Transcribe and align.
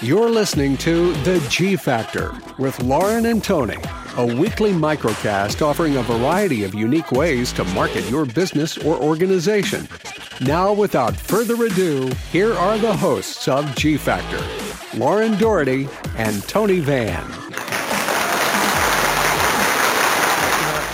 You're 0.00 0.30
listening 0.30 0.76
to 0.78 1.12
The 1.24 1.44
G 1.50 1.76
Factor 1.76 2.32
with 2.56 2.80
Lauren 2.82 3.26
and 3.26 3.42
Tony, 3.42 3.76
a 4.16 4.24
weekly 4.24 4.72
microcast 4.72 5.60
offering 5.60 5.96
a 5.96 6.02
variety 6.02 6.62
of 6.62 6.72
unique 6.72 7.10
ways 7.10 7.52
to 7.54 7.64
market 7.64 8.08
your 8.08 8.24
business 8.24 8.78
or 8.78 8.96
organization. 8.96 9.88
Now, 10.40 10.72
without 10.72 11.16
further 11.16 11.62
ado, 11.64 12.12
here 12.30 12.54
are 12.54 12.78
the 12.78 12.96
hosts 12.96 13.48
of 13.48 13.74
G 13.74 13.96
Factor 13.96 14.40
Lauren 14.96 15.36
Doherty 15.36 15.88
and 16.16 16.42
Tony 16.44 16.78
Van. 16.78 17.26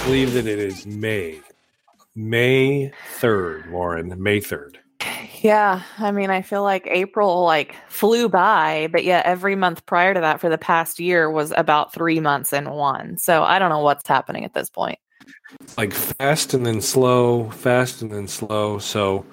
Believe 0.05 0.33
that 0.33 0.47
it 0.47 0.59
is 0.59 0.87
May. 0.87 1.41
May 2.15 2.91
3rd, 3.21 3.71
Lauren. 3.71 4.23
May 4.23 4.41
3rd. 4.41 4.77
Yeah, 5.45 5.83
I 5.99 6.11
mean, 6.11 6.31
I 6.31 6.41
feel 6.41 6.63
like 6.63 6.87
April 6.91 7.45
like 7.45 7.77
flew 7.89 8.31
by, 8.31 8.89
but 8.91 9.05
yet 9.05 9.27
every 9.27 9.55
month 9.57 9.85
prior 9.85 10.15
to 10.15 10.21
that 10.21 10.41
for 10.41 10.49
the 10.49 10.57
past 10.57 10.99
year 10.99 11.31
was 11.31 11.53
about 11.55 11.93
three 11.93 12.19
months 12.19 12.55
in 12.55 12.71
one. 12.71 13.19
So 13.19 13.45
I 13.45 13.59
don't 13.59 13.69
know 13.69 13.81
what's 13.81 14.09
happening 14.09 14.47
at 14.47 14.55
this 14.55 14.71
point. 14.71 14.99
Like 15.77 15.93
fast 15.93 16.55
and 16.55 16.65
then 16.65 16.81
slow, 16.81 17.51
fast 17.51 18.01
and 18.01 18.11
then 18.11 18.27
slow. 18.27 18.79
So 18.79 19.27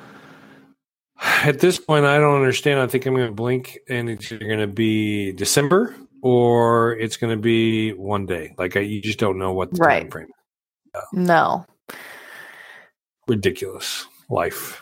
at 1.44 1.62
this 1.62 1.80
point, 1.80 2.04
I 2.06 2.18
don't 2.18 2.36
understand. 2.36 2.82
I 2.82 2.88
think 2.88 3.06
I'm 3.06 3.16
going 3.16 3.28
to 3.28 3.32
blink 3.34 3.80
and 3.88 4.10
it's 4.10 4.30
going 4.30 4.60
to 4.60 4.68
be 4.68 5.32
December 5.32 5.96
or 6.22 6.98
it's 6.98 7.16
going 7.16 7.32
to 7.36 7.42
be 7.42 7.94
one 7.94 8.26
day. 8.26 8.54
Like 8.58 8.76
I, 8.76 8.82
you 8.82 9.02
just 9.02 9.18
don't 9.18 9.40
know 9.40 9.54
what 9.54 9.72
the 9.72 9.78
Right. 9.78 10.02
time 10.02 10.12
frame. 10.12 10.28
No. 11.14 11.66
ridiculous 13.28 14.08
life. 14.30 14.81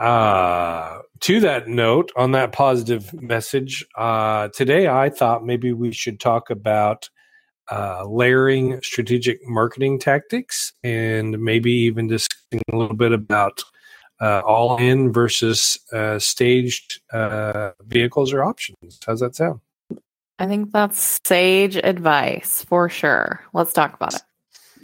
Uh, 0.00 1.02
to 1.20 1.40
that 1.40 1.68
note, 1.68 2.10
on 2.16 2.32
that 2.32 2.52
positive 2.52 3.12
message, 3.20 3.86
uh, 3.96 4.48
today 4.48 4.88
I 4.88 5.10
thought 5.10 5.44
maybe 5.44 5.74
we 5.74 5.92
should 5.92 6.18
talk 6.18 6.48
about 6.48 7.10
uh, 7.70 8.04
layering 8.06 8.80
strategic 8.82 9.46
marketing 9.46 9.98
tactics 9.98 10.72
and 10.82 11.38
maybe 11.38 11.70
even 11.70 12.06
discussing 12.06 12.62
a 12.72 12.76
little 12.76 12.96
bit 12.96 13.12
about 13.12 13.62
uh, 14.22 14.40
all 14.40 14.78
in 14.78 15.12
versus 15.12 15.78
uh, 15.92 16.18
staged 16.18 17.00
uh, 17.12 17.72
vehicles 17.86 18.32
or 18.32 18.42
options. 18.42 18.98
How's 19.06 19.20
that 19.20 19.36
sound? 19.36 19.60
I 20.38 20.46
think 20.46 20.72
that's 20.72 21.20
sage 21.24 21.76
advice 21.76 22.64
for 22.64 22.88
sure. 22.88 23.44
Let's 23.52 23.74
talk 23.74 23.92
about 23.92 24.14
it. 24.14 24.22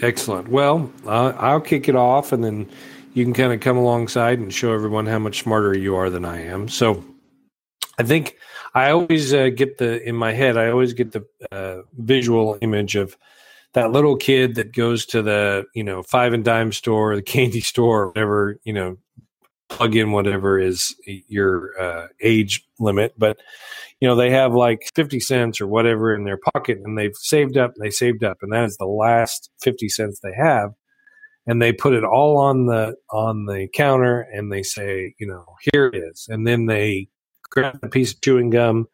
Excellent. 0.03 0.49
Well, 0.49 0.93
uh, 1.07 1.33
I'll 1.39 1.63
kick 1.63 1.89
it 1.89 1.97
off, 1.97 2.33
and 2.33 2.45
then 2.45 2.69
you 3.17 3.25
can 3.25 3.33
kind 3.33 3.51
of 3.51 3.61
come 3.61 3.79
alongside 3.79 4.39
and 4.39 4.53
show 4.53 4.75
everyone 4.75 5.07
how 5.07 5.19
much 5.19 5.41
smarter 5.43 5.77
you 5.77 5.97
are 5.97 6.11
than 6.11 6.27
I 6.27 6.43
am. 6.43 6.69
So, 6.69 7.03
I 7.99 8.03
think 8.03 8.37
I 8.75 8.91
always 8.91 9.33
uh, 9.33 9.49
get 9.49 9.79
the 9.79 10.07
in 10.07 10.15
my 10.15 10.35
head. 10.35 10.59
I 10.59 10.69
always 10.69 10.93
get 10.93 11.13
the 11.13 11.25
uh, 11.51 11.79
visual 11.97 12.59
image 12.61 12.95
of 12.95 13.17
that 13.73 13.91
little 13.91 14.17
kid 14.17 14.57
that 14.57 14.75
goes 14.75 15.07
to 15.07 15.23
the 15.23 15.65
you 15.75 15.83
know 15.83 16.03
five 16.03 16.35
and 16.35 16.45
dime 16.45 16.73
store, 16.73 17.17
the 17.17 17.23
candy 17.23 17.61
store, 17.61 18.09
whatever 18.09 18.61
you 18.65 18.75
know, 18.75 18.99
plug 19.71 19.97
in 19.97 20.13
whatever 20.13 20.59
is 20.59 20.95
your 21.07 21.71
uh, 21.81 22.09
age 22.21 22.69
limit, 22.79 23.15
but 23.17 23.39
you 23.99 24.07
know 24.07 24.15
they 24.15 24.31
have 24.31 24.53
like 24.53 24.91
50 24.95 25.21
cents 25.21 25.59
or 25.59 25.67
whatever 25.67 26.15
in 26.15 26.25
their 26.25 26.39
pocket 26.53 26.81
and 26.85 26.99
they've 26.99 27.17
saved 27.17 27.57
up 27.57 27.73
they 27.81 27.89
saved 27.89 28.23
up 28.23 28.37
and 28.43 28.53
that 28.53 28.65
is 28.65 28.77
the 28.77 28.85
last 28.85 29.51
50 29.63 29.89
cents 29.89 30.21
they 30.21 30.35
have 30.37 30.75
and 31.47 31.61
they 31.63 31.73
put 31.73 31.95
it 31.95 32.05
all 32.05 32.39
on 32.39 32.67
the 32.67 32.95
on 33.11 33.47
the 33.47 33.69
counter 33.75 34.27
and 34.33 34.53
they 34.53 34.63
say 34.63 35.15
you 35.19 35.27
know 35.27 35.45
here 35.73 35.87
it 35.87 35.97
is 35.97 36.27
and 36.29 36.47
then 36.47 36.67
they 36.67 37.09
grab 37.51 37.79
a 37.83 37.89
piece 37.89 38.13
of 38.13 38.21
chewing 38.21 38.51
gum 38.51 38.87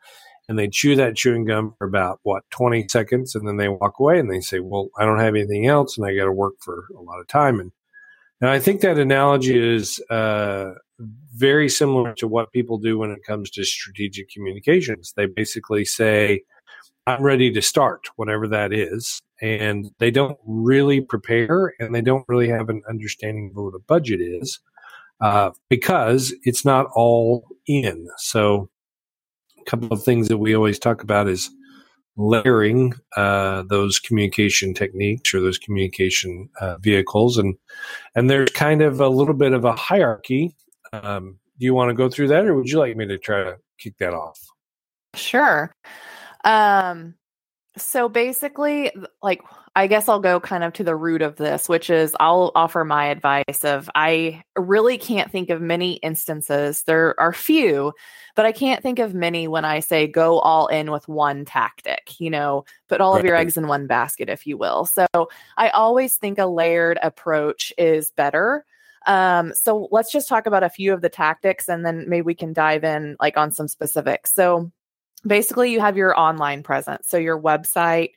and 0.49 0.59
they 0.59 0.69
chew 0.69 0.97
that 0.97 1.17
chewing 1.17 1.45
gum 1.45 1.75
for 1.79 1.87
about 1.87 2.21
what 2.23 2.43
20 2.51 2.87
seconds 2.89 3.35
and 3.35 3.47
then 3.47 3.57
they 3.57 3.69
walk 3.69 3.95
away 3.99 4.19
and 4.19 4.31
they 4.31 4.41
say 4.41 4.61
well 4.61 4.89
i 4.99 5.05
don't 5.05 5.21
have 5.21 5.35
anything 5.35 5.67
else 5.67 5.97
and 5.97 6.07
i 6.07 6.15
got 6.15 6.25
to 6.25 6.33
work 6.33 6.55
for 6.61 6.87
a 6.97 7.01
lot 7.03 7.21
of 7.21 7.27
time 7.29 7.59
and 7.61 7.73
and 8.41 8.51
i 8.51 8.59
think 8.59 8.81
that 8.81 8.99
analogy 8.99 9.57
is 9.57 10.01
uh, 10.11 10.73
very 11.35 11.69
similar 11.69 12.15
to 12.15 12.29
what 12.29 12.53
people 12.53 12.79
do 12.79 12.99
when 12.99 13.11
it 13.11 13.25
comes 13.25 13.51
to 13.51 13.65
strategic 13.65 14.31
communications. 14.31 15.13
They 15.17 15.27
basically 15.27 15.85
say, 15.85 16.43
I'm 17.07 17.23
ready 17.23 17.51
to 17.53 17.63
start, 17.63 18.09
whatever 18.17 18.47
that 18.49 18.73
is. 18.73 19.21
And 19.41 19.91
they 19.99 20.11
don't 20.11 20.39
really 20.47 21.01
prepare 21.01 21.75
and 21.81 21.95
they 21.95 22.01
don't 22.01 22.25
really 22.29 22.49
have 22.49 22.69
an 22.69 22.83
understanding 22.89 23.51
of 23.51 23.65
what 23.65 23.75
a 23.75 23.81
budget 23.81 24.21
is 24.21 24.61
uh, 25.21 25.51
because 25.69 26.35
it's 26.45 26.65
not 26.65 26.87
all 26.95 27.47
in. 27.67 28.09
So, 28.19 28.69
a 29.61 29.65
couple 29.65 29.93
of 29.93 30.03
things 30.03 30.29
that 30.29 30.39
we 30.39 30.55
always 30.55 30.79
talk 30.79 31.03
about 31.03 31.29
is 31.29 31.51
layering 32.17 32.95
uh, 33.17 33.63
those 33.69 33.99
communication 33.99 34.75
techniques 34.75 35.33
or 35.33 35.41
those 35.41 35.59
communication 35.59 36.49
uh, 36.61 36.77
vehicles 36.79 37.39
and 37.39 37.55
and 38.15 38.29
there's 38.29 38.51
kind 38.51 38.83
of 38.83 39.01
a 39.01 39.09
little 39.09 39.35
bit 39.35 39.53
of 39.53 39.65
a 39.65 39.73
hierarchy 39.73 40.55
um, 40.93 41.39
do 41.59 41.65
you 41.65 41.75
want 41.75 41.91
to 41.91 41.95
go 41.95 42.09
through 42.09 42.29
that, 42.29 42.45
or 42.45 42.55
would 42.55 42.69
you 42.69 42.79
like 42.79 42.97
me 42.97 43.07
to 43.07 43.19
try 43.19 43.45
to 43.45 43.57
kick 43.79 43.97
that 43.99 44.15
off? 44.15 44.39
Sure. 45.15 45.75
Um 46.45 47.15
so 47.77 48.09
basically 48.09 48.93
like 49.23 49.41
I 49.75 49.87
guess 49.87 50.07
I'll 50.07 50.21
go 50.21 50.39
kind 50.39 50.65
of 50.65 50.75
to 50.75 50.85
the 50.85 50.95
root 50.95 51.23
of 51.23 51.37
this, 51.37 51.67
which 51.67 51.89
is 51.89 52.15
I'll 52.21 52.53
offer 52.55 52.85
my 52.85 53.07
advice 53.07 53.65
of 53.65 53.89
I 53.95 54.43
really 54.55 54.99
can't 54.99 55.33
think 55.33 55.49
of 55.49 55.63
many 55.63 55.95
instances. 55.95 56.83
There 56.83 57.19
are 57.19 57.33
few, 57.33 57.95
but 58.37 58.45
I 58.45 58.53
can't 58.53 58.83
think 58.83 58.99
of 58.99 59.15
many 59.15 59.49
when 59.49 59.65
I 59.65 59.81
say 59.81 60.07
go 60.07 60.39
all 60.41 60.67
in 60.67 60.91
with 60.91 61.09
one 61.09 61.47
tactic, 61.47 62.21
you 62.21 62.29
know, 62.29 62.67
put 62.89 63.01
all 63.01 63.17
of 63.17 63.25
your 63.25 63.35
eggs 63.35 63.57
in 63.57 63.67
one 63.67 63.87
basket, 63.87 64.29
if 64.29 64.47
you 64.47 64.59
will. 64.59 64.85
So 64.85 65.07
I 65.57 65.71
always 65.71 66.17
think 66.17 66.39
a 66.39 66.47
layered 66.47 66.99
approach 67.03 67.73
is 67.79 68.11
better. 68.11 68.67
Um, 69.07 69.55
so 69.55 69.89
let's 69.91 70.13
just 70.13 70.29
talk 70.29 70.47
about 70.47 70.63
a 70.63 70.69
few 70.69 70.93
of 70.93 71.01
the 71.01 71.09
tactics 71.09 71.69
and 71.69 71.85
then 71.85 72.09
maybe 72.09 72.23
we 72.23 72.35
can 72.35 72.53
dive 72.53 72.85
in 72.85 73.17
like 73.21 73.39
on 73.39 73.51
some 73.51 73.69
specifics. 73.69 74.35
So 74.35 74.71
basically 75.27 75.73
you 75.73 75.81
have 75.81 75.97
your 75.97 76.19
online 76.19 76.63
presence. 76.63 77.09
So 77.09 77.17
your 77.17 77.41
website 77.41 78.11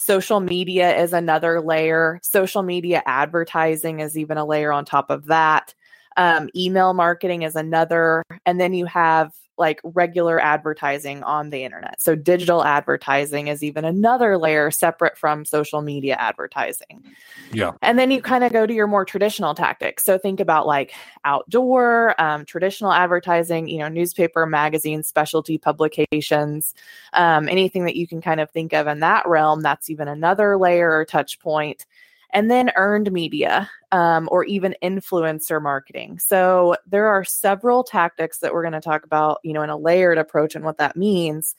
social 0.00 0.40
media 0.40 0.96
is 0.96 1.12
another 1.12 1.60
layer. 1.60 2.18
Social 2.22 2.62
media 2.62 3.02
advertising 3.04 4.00
is 4.00 4.16
even 4.16 4.38
a 4.38 4.46
layer 4.46 4.72
on 4.72 4.84
top 4.84 5.10
of 5.10 5.26
that. 5.26 5.74
Um, 6.16 6.48
email 6.56 6.94
marketing 6.94 7.42
is 7.42 7.54
another. 7.54 8.24
And 8.46 8.58
then 8.58 8.72
you 8.72 8.86
have 8.86 9.32
like 9.60 9.80
regular 9.84 10.40
advertising 10.40 11.22
on 11.22 11.50
the 11.50 11.62
internet 11.62 12.00
so 12.00 12.16
digital 12.16 12.64
advertising 12.64 13.46
is 13.46 13.62
even 13.62 13.84
another 13.84 14.36
layer 14.38 14.70
separate 14.70 15.16
from 15.16 15.44
social 15.44 15.82
media 15.82 16.16
advertising 16.18 17.04
Yeah. 17.52 17.72
and 17.82 17.98
then 17.98 18.10
you 18.10 18.20
kind 18.22 18.42
of 18.42 18.52
go 18.52 18.66
to 18.66 18.74
your 18.74 18.86
more 18.86 19.04
traditional 19.04 19.54
tactics. 19.54 20.04
So 20.04 20.18
think 20.18 20.40
about 20.40 20.66
like 20.66 20.92
outdoor, 21.24 22.20
um, 22.20 22.44
traditional 22.44 22.92
advertising, 22.92 23.68
you 23.68 23.78
know, 23.78 23.88
newspaper, 23.88 24.46
magazine, 24.46 25.02
specialty 25.02 25.58
publications, 25.58 26.74
um, 27.12 27.48
anything 27.48 27.84
that 27.84 27.96
you 27.96 28.06
can 28.06 28.20
kind 28.20 28.40
of 28.40 28.50
think 28.50 28.72
of 28.72 28.86
in 28.86 29.00
that 29.00 29.26
realm. 29.28 29.62
That's 29.62 29.90
even 29.90 30.08
another 30.08 30.56
layer 30.56 30.90
or 30.90 31.04
touch 31.04 31.38
point. 31.40 31.86
And 32.32 32.50
then 32.50 32.70
earned 32.76 33.10
media 33.10 33.68
um, 33.92 34.28
or 34.30 34.44
even 34.44 34.76
influencer 34.82 35.60
marketing. 35.60 36.18
So 36.18 36.76
there 36.86 37.08
are 37.08 37.24
several 37.24 37.82
tactics 37.82 38.38
that 38.38 38.52
we're 38.52 38.62
going 38.62 38.72
to 38.72 38.80
talk 38.80 39.04
about, 39.04 39.38
you 39.42 39.52
know, 39.52 39.62
in 39.62 39.70
a 39.70 39.76
layered 39.76 40.18
approach 40.18 40.54
and 40.54 40.64
what 40.64 40.78
that 40.78 40.96
means 40.96 41.54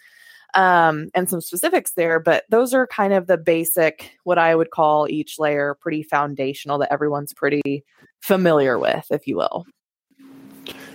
um, 0.54 1.10
and 1.14 1.30
some 1.30 1.42
specifics 1.42 1.92
there, 1.92 2.20
but 2.20 2.46
those 2.50 2.74
are 2.74 2.88
kind 2.88 3.14
of 3.14 3.28
the 3.28 3.38
basic, 3.38 4.12
what 4.24 4.38
I 4.38 4.56
would 4.56 4.72
call 4.72 5.08
each 5.10 5.40
layer 5.40 5.76
pretty 5.80 6.04
foundational 6.04 6.78
that 6.80 6.92
everyone's 6.92 7.34
pretty 7.34 7.84
familiar 8.20 8.78
with, 8.78 9.06
if 9.12 9.28
you 9.28 9.38
will. 9.38 9.66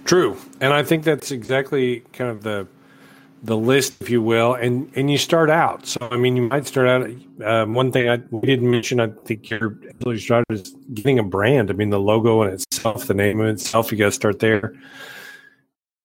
True, 0.04 0.36
and 0.60 0.72
I 0.72 0.82
think 0.82 1.04
that's 1.04 1.30
exactly 1.30 2.00
kind 2.12 2.30
of 2.30 2.42
the 2.42 2.68
the 3.46 3.56
list, 3.56 4.00
if 4.00 4.10
you 4.10 4.20
will, 4.20 4.54
and 4.54 4.90
and 4.96 5.10
you 5.10 5.18
start 5.18 5.50
out. 5.50 5.86
So 5.86 6.08
I 6.10 6.16
mean, 6.16 6.36
you 6.36 6.42
might 6.42 6.66
start 6.66 6.88
out. 6.88 7.10
Um, 7.44 7.74
one 7.74 7.92
thing 7.92 8.08
I 8.08 8.16
we 8.30 8.46
didn't 8.46 8.70
mention, 8.70 9.00
I 9.00 9.08
think 9.24 9.48
your 9.50 9.78
ability 9.90 10.20
start 10.20 10.44
is 10.50 10.74
getting 10.92 11.18
a 11.18 11.22
brand. 11.22 11.70
I 11.70 11.74
mean, 11.74 11.90
the 11.90 12.00
logo 12.00 12.42
in 12.42 12.52
itself, 12.52 13.06
the 13.06 13.14
name 13.14 13.40
in 13.40 13.48
itself, 13.48 13.90
you 13.90 13.98
got 13.98 14.06
to 14.06 14.12
start 14.12 14.40
there. 14.40 14.74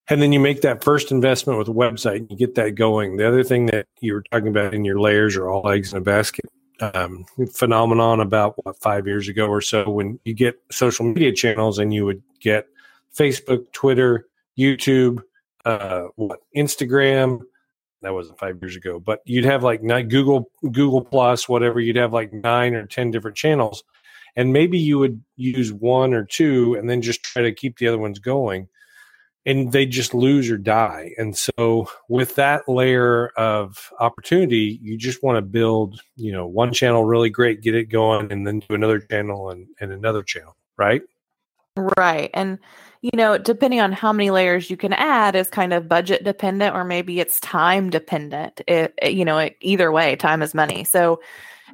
And 0.07 0.21
then 0.21 0.33
you 0.33 0.39
make 0.39 0.61
that 0.61 0.83
first 0.83 1.11
investment 1.11 1.57
with 1.57 1.69
a 1.69 1.73
website 1.73 2.17
and 2.17 2.31
you 2.31 2.37
get 2.37 2.55
that 2.55 2.75
going. 2.75 3.15
The 3.15 3.27
other 3.27 3.43
thing 3.43 3.67
that 3.67 3.85
you 4.01 4.13
were 4.13 4.23
talking 4.31 4.49
about 4.49 4.73
in 4.73 4.83
your 4.83 4.99
layers 4.99 5.37
are 5.37 5.49
all 5.49 5.69
eggs 5.69 5.93
in 5.93 5.99
a 5.99 6.01
basket 6.01 6.45
um, 6.81 7.25
phenomenon 7.53 8.19
about 8.19 8.55
what 8.63 8.77
five 8.81 9.07
years 9.07 9.27
ago 9.27 9.47
or 9.47 9.61
so 9.61 9.89
when 9.89 10.19
you 10.25 10.33
get 10.33 10.59
social 10.71 11.05
media 11.05 11.31
channels 11.31 11.79
and 11.79 11.93
you 11.93 12.05
would 12.05 12.21
get 12.39 12.67
Facebook, 13.15 13.71
Twitter, 13.71 14.27
YouTube, 14.57 15.21
uh, 15.65 16.07
what 16.15 16.39
Instagram. 16.55 17.41
That 18.01 18.13
wasn't 18.13 18.39
five 18.39 18.57
years 18.61 18.75
ago, 18.75 18.99
but 18.99 19.19
you'd 19.25 19.45
have 19.45 19.63
like 19.63 19.83
nine, 19.83 20.07
Google, 20.07 20.49
Google 20.63 21.03
Plus, 21.03 21.47
whatever. 21.47 21.79
You'd 21.79 21.97
have 21.97 22.13
like 22.13 22.33
nine 22.33 22.73
or 22.73 22.87
ten 22.87 23.11
different 23.11 23.37
channels, 23.37 23.83
and 24.35 24.51
maybe 24.51 24.79
you 24.79 24.97
would 24.97 25.21
use 25.35 25.71
one 25.71 26.15
or 26.15 26.25
two, 26.25 26.73
and 26.73 26.89
then 26.89 27.03
just 27.03 27.23
try 27.23 27.43
to 27.43 27.51
keep 27.53 27.77
the 27.77 27.87
other 27.87 27.99
ones 27.99 28.17
going. 28.17 28.67
and 29.45 29.71
they 29.71 29.85
just 29.85 30.13
lose 30.13 30.49
or 30.51 30.57
die. 30.57 31.13
And 31.17 31.35
so 31.35 31.89
with 32.07 32.35
that 32.35 32.67
layer 32.69 33.29
of 33.29 33.91
opportunity, 33.99 34.79
you 34.81 34.97
just 34.97 35.23
want 35.23 35.37
to 35.37 35.41
build, 35.41 35.99
you 36.15 36.31
know, 36.31 36.45
one 36.45 36.71
channel 36.73 37.03
really 37.05 37.29
great, 37.31 37.61
get 37.61 37.75
it 37.75 37.85
going, 37.85 38.31
and 38.31 38.45
then 38.45 38.59
do 38.59 38.75
another 38.75 38.99
channel 38.99 39.49
and, 39.49 39.67
and 39.79 39.91
another 39.91 40.21
channel, 40.21 40.55
right? 40.77 41.01
Right. 41.75 42.29
And 42.33 42.59
you 43.01 43.11
know, 43.15 43.37
depending 43.37 43.81
on 43.81 43.91
how 43.91 44.13
many 44.13 44.29
layers 44.29 44.69
you 44.69 44.77
can 44.77 44.93
add 44.93 45.35
is 45.35 45.49
kind 45.49 45.73
of 45.73 45.87
budget 45.87 46.23
dependent 46.23 46.75
or 46.75 46.83
maybe 46.83 47.19
it's 47.19 47.39
time 47.39 47.89
dependent. 47.89 48.61
It, 48.67 48.93
it 49.01 49.13
you 49.13 49.25
know, 49.25 49.39
it, 49.39 49.57
either 49.61 49.91
way, 49.91 50.15
time 50.15 50.41
is 50.41 50.53
money. 50.53 50.83
So 50.83 51.19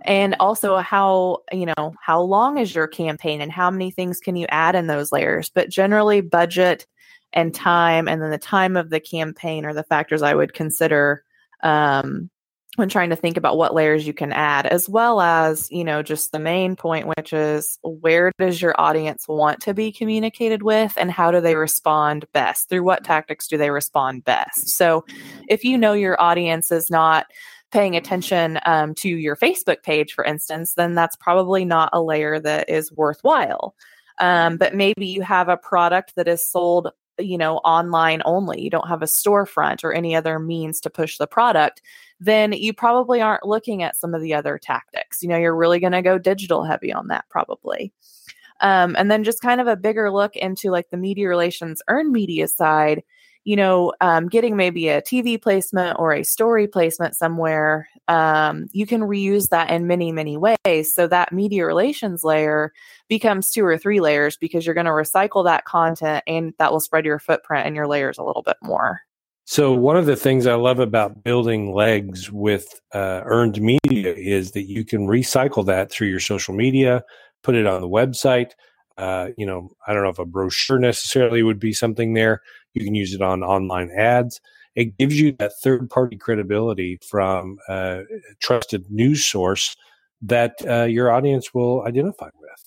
and 0.06 0.36
also 0.40 0.78
how 0.78 1.40
you 1.52 1.66
know 1.66 1.94
how 2.02 2.22
long 2.22 2.58
is 2.58 2.74
your 2.74 2.88
campaign 2.88 3.42
and 3.42 3.52
how 3.52 3.70
many 3.70 3.92
things 3.92 4.20
can 4.20 4.36
you 4.36 4.46
add 4.50 4.76
in 4.76 4.88
those 4.88 5.12
layers 5.12 5.50
but 5.50 5.70
generally 5.70 6.22
budget 6.22 6.86
and 7.34 7.54
time 7.54 8.08
and 8.08 8.22
then 8.22 8.32
the 8.32 8.38
time 8.38 8.78
of 8.78 8.90
the 8.90 9.00
campaign 9.00 9.66
are 9.66 9.74
the 9.74 9.84
factors 9.84 10.22
i 10.22 10.34
would 10.34 10.54
consider 10.54 11.24
um, 11.64 12.30
when 12.78 12.90
trying 12.90 13.10
to 13.10 13.16
think 13.16 13.38
about 13.38 13.58
what 13.58 13.74
layers 13.74 14.06
you 14.06 14.14
can 14.14 14.32
add 14.32 14.68
as 14.68 14.88
well 14.88 15.20
as 15.20 15.70
you 15.72 15.84
know 15.84 16.02
just 16.02 16.32
the 16.32 16.40
main 16.40 16.76
point 16.76 17.08
which 17.18 17.34
is 17.34 17.80
where 17.84 18.32
does 18.40 18.62
your 18.62 18.80
audience 18.80 19.28
want 19.28 19.60
to 19.60 19.74
be 19.74 19.92
communicated 19.92 20.64
with 20.64 20.94
and 20.96 21.12
how 21.12 21.32
do 21.32 21.42
they 21.42 21.56
respond 21.56 22.26
best 22.34 22.70
through 22.70 22.84
what 22.84 23.04
tactics 23.04 23.48
do 23.48 23.58
they 23.58 23.72
respond 23.72 24.24
best 24.24 24.70
so 24.70 25.04
if 25.50 25.64
you 25.64 25.78
know 25.78 25.94
your 25.94 26.20
audience 26.22 26.72
is 26.72 26.90
not 26.90 27.26
paying 27.72 27.96
attention 27.96 28.60
um, 28.66 28.96
to 28.96 29.10
your 29.10 29.36
Facebook 29.36 29.84
page, 29.84 30.14
for 30.14 30.24
instance, 30.24 30.76
then 30.76 30.96
that's 30.96 31.16
probably 31.18 31.66
not 31.66 31.90
a 31.92 32.02
layer 32.02 32.40
that 32.40 32.70
is 32.70 32.92
worthwhile. 32.94 33.76
Um, 34.20 34.58
but 34.58 34.74
maybe 34.74 35.06
you 35.06 35.22
have 35.22 35.50
a 35.50 35.58
product 35.58 36.14
that 36.16 36.28
is 36.28 36.50
sold 36.50 36.90
you 37.20 37.38
know 37.38 37.58
online 37.58 38.22
only 38.26 38.62
you 38.62 38.70
don't 38.70 38.88
have 38.88 39.02
a 39.02 39.06
storefront 39.06 39.84
or 39.84 39.94
any 39.94 40.16
other 40.16 40.40
means 40.40 40.80
to 40.80 40.90
push 40.90 41.18
the 41.18 41.28
product 41.28 41.82
then 42.20 42.52
you 42.52 42.74
probably 42.74 43.22
aren't 43.22 43.46
looking 43.46 43.84
at 43.84 43.96
some 43.96 44.14
of 44.14 44.22
the 44.22 44.34
other 44.34 44.58
tactics. 44.58 45.22
You 45.22 45.30
know 45.30 45.38
you're 45.38 45.56
really 45.56 45.80
going 45.80 45.94
to 45.94 46.02
go 46.02 46.18
digital 46.18 46.64
heavy 46.64 46.92
on 46.92 47.08
that 47.08 47.26
probably. 47.30 47.94
Um, 48.60 48.96
and 48.98 49.12
then 49.12 49.24
just 49.24 49.42
kind 49.42 49.62
of 49.62 49.68
a 49.68 49.76
bigger 49.76 50.12
look 50.12 50.36
into 50.36 50.72
like 50.72 50.90
the 50.90 50.98
media 50.98 51.28
relations 51.28 51.82
earned 51.90 52.12
media 52.12 52.48
side 52.48 53.04
you 53.48 53.56
know, 53.56 53.94
um, 54.02 54.28
getting 54.28 54.58
maybe 54.58 54.90
a 54.90 55.02
TV 55.02 55.42
placement 55.42 55.98
or 55.98 56.12
a 56.12 56.24
story 56.24 56.68
placement 56.68 57.16
somewhere, 57.16 57.88
um, 58.10 58.68
you 58.74 58.86
can 58.86 59.00
reuse 59.00 59.48
that 59.48 59.70
in 59.70 59.88
many, 59.88 60.12
many 60.12 60.36
ways. 60.36 60.94
So 60.94 61.08
that 61.08 61.32
media 61.32 61.66
relations 61.66 62.26
layer 62.26 62.74
becomes 63.08 63.50
two 63.50 63.64
or 63.64 63.78
three 63.78 64.02
layers 64.02 64.36
because 64.36 64.66
you're 64.66 64.76
going 64.76 64.84
to 64.84 64.92
recycle 64.92 65.46
that 65.46 65.64
content 65.64 66.26
and 66.28 66.54
that 66.60 66.74
will 66.74 66.82
spread 66.82 67.06
your 67.06 67.20
footprint 67.20 67.66
and 67.66 67.74
your 67.74 67.88
layers 67.88 68.18
a 68.18 68.24
little 68.24 68.44
bit 68.44 68.58
more. 68.62 69.00
So 69.46 69.72
one 69.72 69.96
of 69.96 70.08
the 70.08 70.18
things 70.18 70.46
I 70.46 70.56
love 70.56 70.80
about 70.80 71.24
building 71.24 71.74
legs 71.74 72.30
with 72.30 72.82
uh, 72.94 73.22
earned 73.24 73.62
media 73.62 74.14
is 74.14 74.52
that 74.52 74.68
you 74.68 74.84
can 74.84 75.08
recycle 75.08 75.66
that 75.68 75.90
through 75.90 76.10
your 76.10 76.20
social 76.20 76.54
media, 76.54 77.02
put 77.44 77.56
it 77.56 77.66
on 77.66 77.80
the 77.80 77.88
website. 77.88 78.52
Uh, 78.98 79.30
you 79.38 79.46
know, 79.46 79.70
I 79.88 79.94
don't 79.94 80.04
know 80.04 80.10
if 80.10 80.20
a 80.20 80.26
brochure 80.26 80.80
necessarily 80.80 81.44
would 81.44 81.60
be 81.60 81.72
something 81.72 82.14
there, 82.14 82.42
you 82.78 82.86
can 82.86 82.96
use 82.96 83.14
it 83.14 83.22
on 83.22 83.44
online 83.44 83.92
ads. 83.92 84.40
It 84.76 84.98
gives 84.98 85.20
you 85.20 85.32
that 85.40 85.54
third 85.64 85.90
party 85.90 86.18
credibility 86.18 87.00
from 87.10 87.58
a 87.68 88.04
trusted 88.40 88.90
news 88.92 89.26
source 89.26 89.76
that 90.22 90.56
uh, 90.68 90.84
your 90.84 91.12
audience 91.12 91.54
will 91.54 91.84
identify 91.84 92.30
with. 92.40 92.67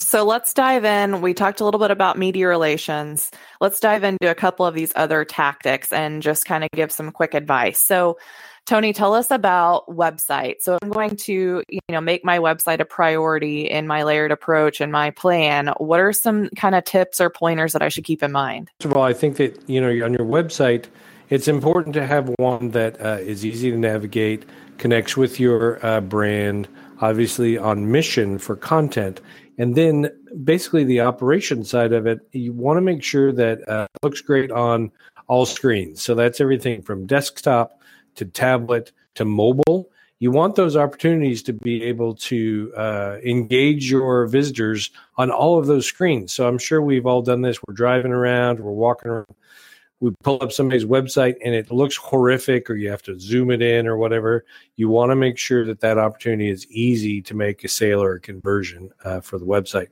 So 0.00 0.24
let's 0.24 0.54
dive 0.54 0.84
in. 0.84 1.20
We 1.20 1.34
talked 1.34 1.60
a 1.60 1.64
little 1.64 1.80
bit 1.80 1.90
about 1.90 2.16
media 2.16 2.48
relations. 2.48 3.30
Let's 3.60 3.80
dive 3.80 4.04
into 4.04 4.30
a 4.30 4.34
couple 4.34 4.64
of 4.64 4.74
these 4.74 4.92
other 4.94 5.24
tactics 5.24 5.92
and 5.92 6.22
just 6.22 6.46
kind 6.46 6.62
of 6.62 6.70
give 6.70 6.92
some 6.92 7.10
quick 7.10 7.34
advice. 7.34 7.80
So, 7.80 8.18
Tony, 8.64 8.92
tell 8.92 9.14
us 9.14 9.30
about 9.30 9.88
website. 9.88 10.56
So 10.60 10.78
I'm 10.80 10.90
going 10.90 11.16
to, 11.16 11.62
you 11.68 11.80
know, 11.88 12.00
make 12.00 12.24
my 12.24 12.38
website 12.38 12.80
a 12.80 12.84
priority 12.84 13.62
in 13.62 13.86
my 13.86 14.04
layered 14.04 14.30
approach 14.30 14.80
and 14.80 14.92
my 14.92 15.10
plan. 15.10 15.68
What 15.78 16.00
are 16.00 16.12
some 16.12 16.48
kind 16.50 16.74
of 16.74 16.84
tips 16.84 17.20
or 17.20 17.28
pointers 17.28 17.72
that 17.72 17.82
I 17.82 17.88
should 17.88 18.04
keep 18.04 18.22
in 18.22 18.30
mind? 18.30 18.70
First 18.78 18.92
of 18.92 18.96
all, 18.96 19.04
I 19.04 19.14
think 19.14 19.36
that, 19.38 19.58
you 19.68 19.80
know, 19.80 19.88
on 20.04 20.12
your 20.12 20.26
website, 20.26 20.84
it's 21.28 21.48
important 21.48 21.94
to 21.94 22.06
have 22.06 22.32
one 22.38 22.70
that 22.70 23.00
uh, 23.00 23.18
is 23.20 23.44
easy 23.44 23.70
to 23.70 23.76
navigate, 23.76 24.44
connects 24.78 25.16
with 25.16 25.40
your 25.40 25.84
uh, 25.84 26.00
brand, 26.00 26.68
obviously 27.00 27.58
on 27.58 27.90
mission 27.90 28.38
for 28.38 28.54
content. 28.54 29.20
And 29.58 29.74
then 29.74 30.10
basically 30.44 30.84
the 30.84 31.00
operation 31.00 31.64
side 31.64 31.92
of 31.92 32.06
it, 32.06 32.20
you 32.32 32.52
want 32.52 32.76
to 32.76 32.80
make 32.80 33.02
sure 33.02 33.32
that 33.32 33.68
uh, 33.68 33.86
looks 34.02 34.20
great 34.20 34.50
on 34.52 34.92
all 35.26 35.44
screens. 35.44 36.00
So 36.00 36.14
that's 36.14 36.40
everything 36.40 36.80
from 36.82 37.06
desktop 37.06 37.82
to 38.14 38.24
tablet 38.24 38.92
to 39.16 39.24
mobile. 39.24 39.90
You 40.20 40.30
want 40.30 40.56
those 40.56 40.76
opportunities 40.76 41.42
to 41.44 41.52
be 41.52 41.82
able 41.84 42.14
to 42.14 42.72
uh, 42.76 43.16
engage 43.24 43.90
your 43.90 44.26
visitors 44.26 44.90
on 45.16 45.30
all 45.30 45.58
of 45.58 45.66
those 45.66 45.86
screens. 45.86 46.32
So 46.32 46.48
I'm 46.48 46.58
sure 46.58 46.82
we've 46.82 47.06
all 47.06 47.22
done 47.22 47.42
this. 47.42 47.58
We're 47.66 47.74
driving 47.74 48.12
around, 48.12 48.58
we're 48.58 48.72
walking 48.72 49.10
around, 49.10 49.26
we 50.00 50.12
pull 50.22 50.42
up 50.42 50.52
somebody's 50.52 50.84
website 50.84 51.36
and 51.44 51.54
it 51.54 51.70
looks 51.70 51.96
horrific, 51.96 52.70
or 52.70 52.76
you 52.76 52.90
have 52.90 53.02
to 53.02 53.18
zoom 53.18 53.50
it 53.50 53.62
in 53.62 53.86
or 53.86 53.96
whatever. 53.96 54.44
You 54.76 54.88
want 54.88 55.10
to 55.10 55.16
make 55.16 55.38
sure 55.38 55.64
that 55.64 55.80
that 55.80 55.98
opportunity 55.98 56.50
is 56.50 56.66
easy 56.70 57.20
to 57.22 57.34
make 57.34 57.64
a 57.64 57.68
sale 57.68 58.02
or 58.02 58.14
a 58.14 58.20
conversion 58.20 58.90
uh, 59.04 59.20
for 59.20 59.38
the 59.38 59.46
website. 59.46 59.88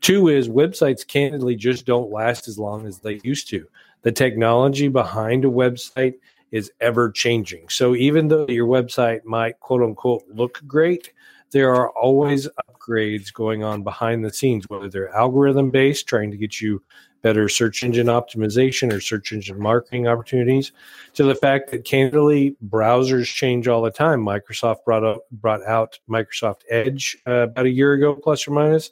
Two 0.00 0.28
is 0.28 0.48
websites 0.48 1.06
candidly 1.06 1.54
just 1.54 1.86
don't 1.86 2.10
last 2.10 2.48
as 2.48 2.58
long 2.58 2.86
as 2.86 2.98
they 2.98 3.20
used 3.22 3.48
to. 3.50 3.66
The 4.02 4.12
technology 4.12 4.88
behind 4.88 5.44
a 5.44 5.48
website 5.48 6.14
is 6.50 6.72
ever 6.80 7.10
changing. 7.10 7.68
So 7.68 7.94
even 7.94 8.28
though 8.28 8.46
your 8.48 8.66
website 8.66 9.24
might 9.24 9.60
quote 9.60 9.82
unquote 9.82 10.24
look 10.28 10.60
great, 10.66 11.12
there 11.50 11.74
are 11.74 11.90
always 11.90 12.48
upgrades 12.88 13.32
going 13.32 13.62
on 13.62 13.82
behind 13.82 14.24
the 14.24 14.32
scenes, 14.32 14.68
whether 14.68 14.88
they're 14.88 15.14
algorithm 15.14 15.70
based, 15.70 16.06
trying 16.06 16.30
to 16.30 16.36
get 16.36 16.60
you 16.60 16.82
better 17.22 17.48
search 17.48 17.84
engine 17.84 18.08
optimization 18.08 18.92
or 18.92 19.00
search 19.00 19.32
engine 19.32 19.60
marketing 19.60 20.08
opportunities, 20.08 20.72
to 21.14 21.22
the 21.22 21.34
fact 21.34 21.70
that 21.70 21.84
candidly 21.84 22.56
browsers 22.68 23.26
change 23.26 23.68
all 23.68 23.82
the 23.82 23.90
time. 23.90 24.20
Microsoft 24.20 24.84
brought 24.84 25.04
up 25.04 25.22
brought 25.30 25.64
out 25.64 25.98
Microsoft 26.10 26.62
Edge 26.70 27.16
uh, 27.26 27.42
about 27.44 27.66
a 27.66 27.70
year 27.70 27.92
ago, 27.92 28.14
plus 28.14 28.46
or 28.48 28.50
minus. 28.50 28.90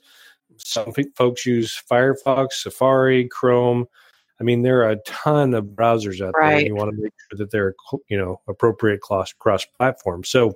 Some 0.59 0.93
folks 1.15 1.47
use 1.47 1.83
Firefox, 1.91 2.53
Safari, 2.53 3.29
Chrome. 3.29 3.87
I 4.41 4.43
mean, 4.43 4.63
there 4.63 4.83
are 4.83 4.91
a 4.91 4.97
ton 5.05 5.55
of 5.55 5.65
browsers 5.65 6.27
out 6.27 6.35
right. 6.35 6.51
there. 6.51 6.59
And 6.59 6.67
you 6.67 6.75
want 6.75 6.95
to 6.95 7.03
make 7.03 7.13
sure 7.29 7.39
that 7.39 7.51
they're, 7.51 7.75
you 8.09 8.17
know, 8.17 8.41
appropriate 8.49 9.01
cross 9.01 9.33
cross 9.33 9.67
platform. 9.77 10.25
So, 10.25 10.55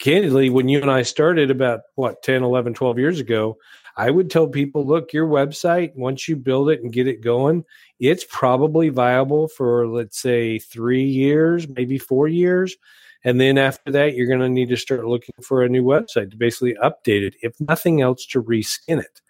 candidly, 0.00 0.50
when 0.50 0.68
you 0.68 0.80
and 0.80 0.90
I 0.90 1.02
started 1.02 1.50
about 1.50 1.80
what 1.94 2.22
10, 2.22 2.42
11, 2.42 2.74
12 2.74 2.98
years 2.98 3.20
ago, 3.20 3.56
I 3.96 4.10
would 4.10 4.30
tell 4.30 4.48
people, 4.48 4.84
look, 4.84 5.12
your 5.12 5.28
website, 5.28 5.94
once 5.94 6.26
you 6.26 6.34
build 6.34 6.70
it 6.70 6.82
and 6.82 6.92
get 6.92 7.06
it 7.06 7.22
going, 7.22 7.64
it's 7.98 8.24
probably 8.28 8.88
viable 8.88 9.46
for, 9.48 9.86
let's 9.86 10.18
say, 10.18 10.58
three 10.58 11.04
years, 11.04 11.68
maybe 11.68 11.98
four 11.98 12.26
years. 12.26 12.76
And 13.24 13.38
then 13.38 13.58
after 13.58 13.92
that, 13.92 14.14
you're 14.14 14.26
going 14.26 14.40
to 14.40 14.48
need 14.48 14.70
to 14.70 14.76
start 14.76 15.04
looking 15.04 15.34
for 15.42 15.62
a 15.62 15.68
new 15.68 15.84
website 15.84 16.30
to 16.30 16.36
basically 16.36 16.74
update 16.82 17.22
it, 17.22 17.34
if 17.42 17.60
nothing 17.60 18.00
else, 18.00 18.24
to 18.26 18.42
reskin 18.42 19.00
it. 19.00 19.20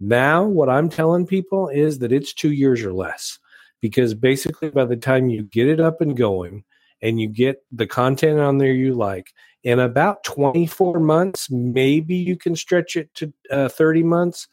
Now, 0.00 0.44
what 0.44 0.68
I'm 0.68 0.90
telling 0.90 1.26
people 1.26 1.68
is 1.68 1.98
that 2.00 2.12
it's 2.12 2.34
two 2.34 2.52
years 2.52 2.82
or 2.84 2.92
less 2.92 3.38
because 3.80 4.12
basically, 4.12 4.70
by 4.70 4.84
the 4.84 4.96
time 4.96 5.28
you 5.28 5.44
get 5.44 5.68
it 5.68 5.80
up 5.80 6.00
and 6.00 6.16
going 6.16 6.64
and 7.00 7.20
you 7.20 7.28
get 7.28 7.64
the 7.72 7.86
content 7.86 8.38
on 8.38 8.58
there 8.58 8.72
you 8.72 8.94
like, 8.94 9.32
in 9.64 9.80
about 9.80 10.24
24 10.24 11.00
months, 11.00 11.50
maybe 11.50 12.14
you 12.14 12.36
can 12.36 12.54
stretch 12.54 12.96
it 12.96 13.12
to 13.14 13.32
uh, 13.50 13.68
30 13.68 14.02
months. 14.02 14.48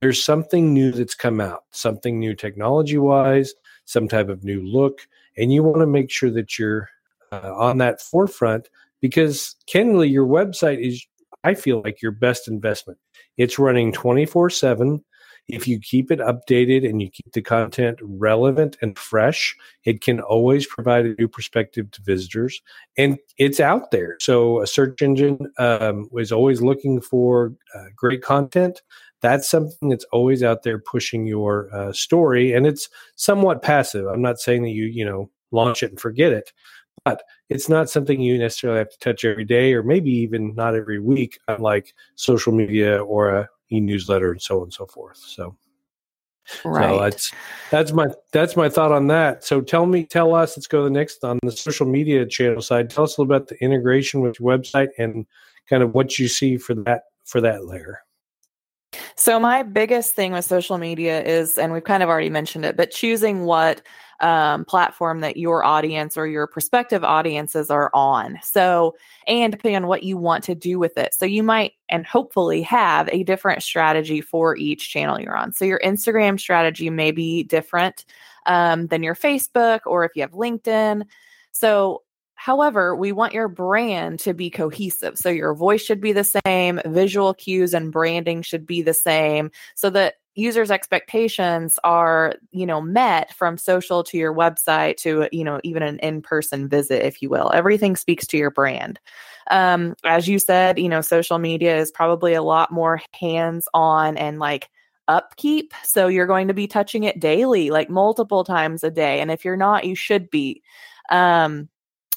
There's 0.00 0.22
something 0.22 0.72
new 0.72 0.92
that's 0.92 1.14
come 1.14 1.40
out, 1.40 1.64
something 1.70 2.18
new 2.18 2.34
technology 2.34 2.98
wise, 2.98 3.54
some 3.84 4.08
type 4.08 4.28
of 4.28 4.44
new 4.44 4.62
look. 4.62 5.06
And 5.36 5.52
you 5.52 5.62
want 5.62 5.80
to 5.80 5.86
make 5.86 6.10
sure 6.10 6.30
that 6.30 6.58
you're 6.58 6.88
uh, 7.32 7.54
on 7.54 7.78
that 7.78 8.00
forefront 8.00 8.68
because, 9.00 9.56
candidly, 9.66 10.08
your 10.08 10.26
website 10.26 10.86
is, 10.86 11.04
I 11.44 11.54
feel 11.54 11.82
like, 11.82 12.00
your 12.00 12.12
best 12.12 12.48
investment 12.48 12.98
it's 13.36 13.58
running 13.58 13.92
24 13.92 14.50
7. 14.50 15.04
If 15.48 15.68
you 15.68 15.78
keep 15.78 16.10
it 16.10 16.18
updated 16.18 16.88
and 16.88 17.00
you 17.00 17.08
keep 17.08 17.32
the 17.32 17.42
content 17.42 17.98
relevant 18.02 18.76
and 18.82 18.98
fresh, 18.98 19.56
it 19.84 20.00
can 20.00 20.20
always 20.20 20.66
provide 20.66 21.06
a 21.06 21.14
new 21.18 21.28
perspective 21.28 21.90
to 21.92 22.02
visitors. 22.02 22.60
And 22.96 23.18
it's 23.38 23.60
out 23.60 23.90
there. 23.92 24.16
So 24.20 24.60
a 24.60 24.66
search 24.66 25.02
engine 25.02 25.52
um, 25.58 26.08
is 26.14 26.32
always 26.32 26.62
looking 26.62 27.00
for 27.00 27.54
uh, 27.74 27.84
great 27.94 28.22
content. 28.22 28.82
That's 29.20 29.48
something 29.48 29.88
that's 29.88 30.06
always 30.12 30.42
out 30.42 30.62
there 30.62 30.78
pushing 30.78 31.26
your 31.26 31.74
uh, 31.74 31.92
story. 31.92 32.52
And 32.52 32.66
it's 32.66 32.88
somewhat 33.14 33.62
passive. 33.62 34.06
I'm 34.06 34.22
not 34.22 34.40
saying 34.40 34.62
that 34.62 34.70
you, 34.70 34.84
you 34.84 35.04
know, 35.04 35.30
launch 35.52 35.82
it 35.82 35.90
and 35.90 36.00
forget 36.00 36.32
it 36.32 36.52
but 37.06 37.22
it's 37.48 37.68
not 37.68 37.88
something 37.88 38.20
you 38.20 38.36
necessarily 38.36 38.80
have 38.80 38.90
to 38.90 38.98
touch 38.98 39.24
every 39.24 39.44
day 39.44 39.72
or 39.72 39.84
maybe 39.84 40.10
even 40.10 40.54
not 40.56 40.74
every 40.74 40.98
week 40.98 41.38
unlike 41.46 41.94
social 42.16 42.52
media 42.52 42.98
or 42.98 43.30
a 43.30 43.48
e-newsletter 43.70 44.32
and 44.32 44.42
so 44.42 44.58
on 44.58 44.64
and 44.64 44.72
so 44.72 44.86
forth 44.86 45.16
so 45.16 45.56
Right. 46.64 46.90
So 46.90 47.00
that's 47.00 47.32
that's 47.70 47.92
my 47.92 48.06
that's 48.32 48.56
my 48.56 48.68
thought 48.68 48.92
on 48.92 49.08
that. 49.08 49.44
So 49.44 49.60
tell 49.60 49.86
me, 49.86 50.04
tell 50.04 50.34
us. 50.34 50.56
Let's 50.56 50.66
go 50.66 50.78
to 50.78 50.84
the 50.84 50.90
next 50.90 51.24
on 51.24 51.38
the 51.42 51.50
social 51.50 51.86
media 51.86 52.24
channel 52.26 52.62
side. 52.62 52.90
Tell 52.90 53.04
us 53.04 53.16
a 53.16 53.20
little 53.20 53.34
about 53.34 53.48
the 53.48 53.62
integration 53.62 54.20
with 54.20 54.38
your 54.38 54.56
website 54.56 54.88
and 54.98 55.26
kind 55.68 55.82
of 55.82 55.94
what 55.94 56.18
you 56.18 56.28
see 56.28 56.56
for 56.56 56.74
that 56.74 57.02
for 57.24 57.40
that 57.40 57.66
layer. 57.66 58.00
So 59.16 59.40
my 59.40 59.62
biggest 59.62 60.14
thing 60.14 60.32
with 60.32 60.44
social 60.44 60.78
media 60.78 61.22
is, 61.22 61.58
and 61.58 61.72
we've 61.72 61.84
kind 61.84 62.02
of 62.02 62.08
already 62.08 62.30
mentioned 62.30 62.64
it, 62.64 62.76
but 62.76 62.90
choosing 62.90 63.44
what 63.44 63.82
um, 64.20 64.64
platform 64.64 65.20
that 65.20 65.36
your 65.36 65.64
audience 65.64 66.16
or 66.16 66.26
your 66.26 66.46
prospective 66.46 67.04
audiences 67.04 67.70
are 67.70 67.90
on. 67.94 68.38
So, 68.42 68.96
and 69.26 69.52
depending 69.52 69.76
on 69.76 69.86
what 69.86 70.02
you 70.02 70.16
want 70.16 70.44
to 70.44 70.54
do 70.54 70.78
with 70.78 70.96
it. 70.96 71.14
So, 71.14 71.26
you 71.26 71.42
might 71.42 71.72
and 71.88 72.06
hopefully 72.06 72.62
have 72.62 73.08
a 73.12 73.22
different 73.22 73.62
strategy 73.62 74.20
for 74.20 74.56
each 74.56 74.90
channel 74.90 75.20
you're 75.20 75.36
on. 75.36 75.52
So, 75.52 75.64
your 75.64 75.80
Instagram 75.80 76.38
strategy 76.38 76.90
may 76.90 77.10
be 77.10 77.42
different 77.42 78.04
um, 78.46 78.86
than 78.86 79.02
your 79.02 79.14
Facebook 79.14 79.80
or 79.86 80.04
if 80.04 80.12
you 80.14 80.22
have 80.22 80.32
LinkedIn. 80.32 81.04
So, 81.52 82.02
However, 82.36 82.94
we 82.94 83.12
want 83.12 83.32
your 83.32 83.48
brand 83.48 84.20
to 84.20 84.34
be 84.34 84.50
cohesive. 84.50 85.16
So 85.16 85.30
your 85.30 85.54
voice 85.54 85.82
should 85.82 86.02
be 86.02 86.12
the 86.12 86.38
same, 86.44 86.80
visual 86.84 87.34
cues 87.34 87.72
and 87.74 87.90
branding 87.90 88.42
should 88.42 88.66
be 88.66 88.82
the 88.82 88.94
same 88.94 89.50
so 89.74 89.90
that 89.90 90.16
users 90.36 90.70
expectations 90.70 91.78
are, 91.82 92.34
you 92.52 92.66
know, 92.66 92.80
met 92.80 93.34
from 93.34 93.58
social 93.58 94.04
to 94.04 94.16
your 94.16 94.34
website 94.34 94.96
to, 94.98 95.28
you 95.32 95.42
know, 95.42 95.60
even 95.64 95.82
an 95.82 95.98
in-person 95.98 96.68
visit 96.68 97.04
if 97.04 97.20
you 97.22 97.28
will. 97.28 97.50
Everything 97.52 97.96
speaks 97.96 98.26
to 98.28 98.36
your 98.36 98.50
brand. 98.50 99.00
Um 99.50 99.96
as 100.04 100.28
you 100.28 100.38
said, 100.38 100.78
you 100.78 100.88
know, 100.88 101.00
social 101.00 101.38
media 101.38 101.76
is 101.78 101.90
probably 101.90 102.34
a 102.34 102.42
lot 102.42 102.70
more 102.70 103.00
hands-on 103.18 104.16
and 104.16 104.38
like 104.38 104.68
upkeep. 105.08 105.72
So 105.84 106.08
you're 106.08 106.26
going 106.26 106.48
to 106.48 106.54
be 106.54 106.66
touching 106.66 107.04
it 107.04 107.20
daily, 107.20 107.70
like 107.70 107.88
multiple 107.88 108.44
times 108.44 108.82
a 108.84 108.90
day. 108.90 109.20
And 109.20 109.30
if 109.30 109.44
you're 109.44 109.56
not, 109.56 109.84
you 109.84 109.94
should 109.94 110.30
be. 110.30 110.62
Um, 111.10 111.68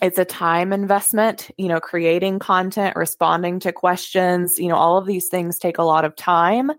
it's 0.01 0.17
a 0.17 0.25
time 0.25 0.71
investment 0.71 1.51
you 1.57 1.67
know 1.67 1.79
creating 1.79 2.39
content 2.39 2.95
responding 2.95 3.59
to 3.59 3.71
questions 3.71 4.57
you 4.57 4.67
know 4.67 4.75
all 4.75 4.97
of 4.97 5.05
these 5.05 5.27
things 5.27 5.59
take 5.59 5.77
a 5.77 5.83
lot 5.83 6.05
of 6.05 6.15
time 6.15 6.71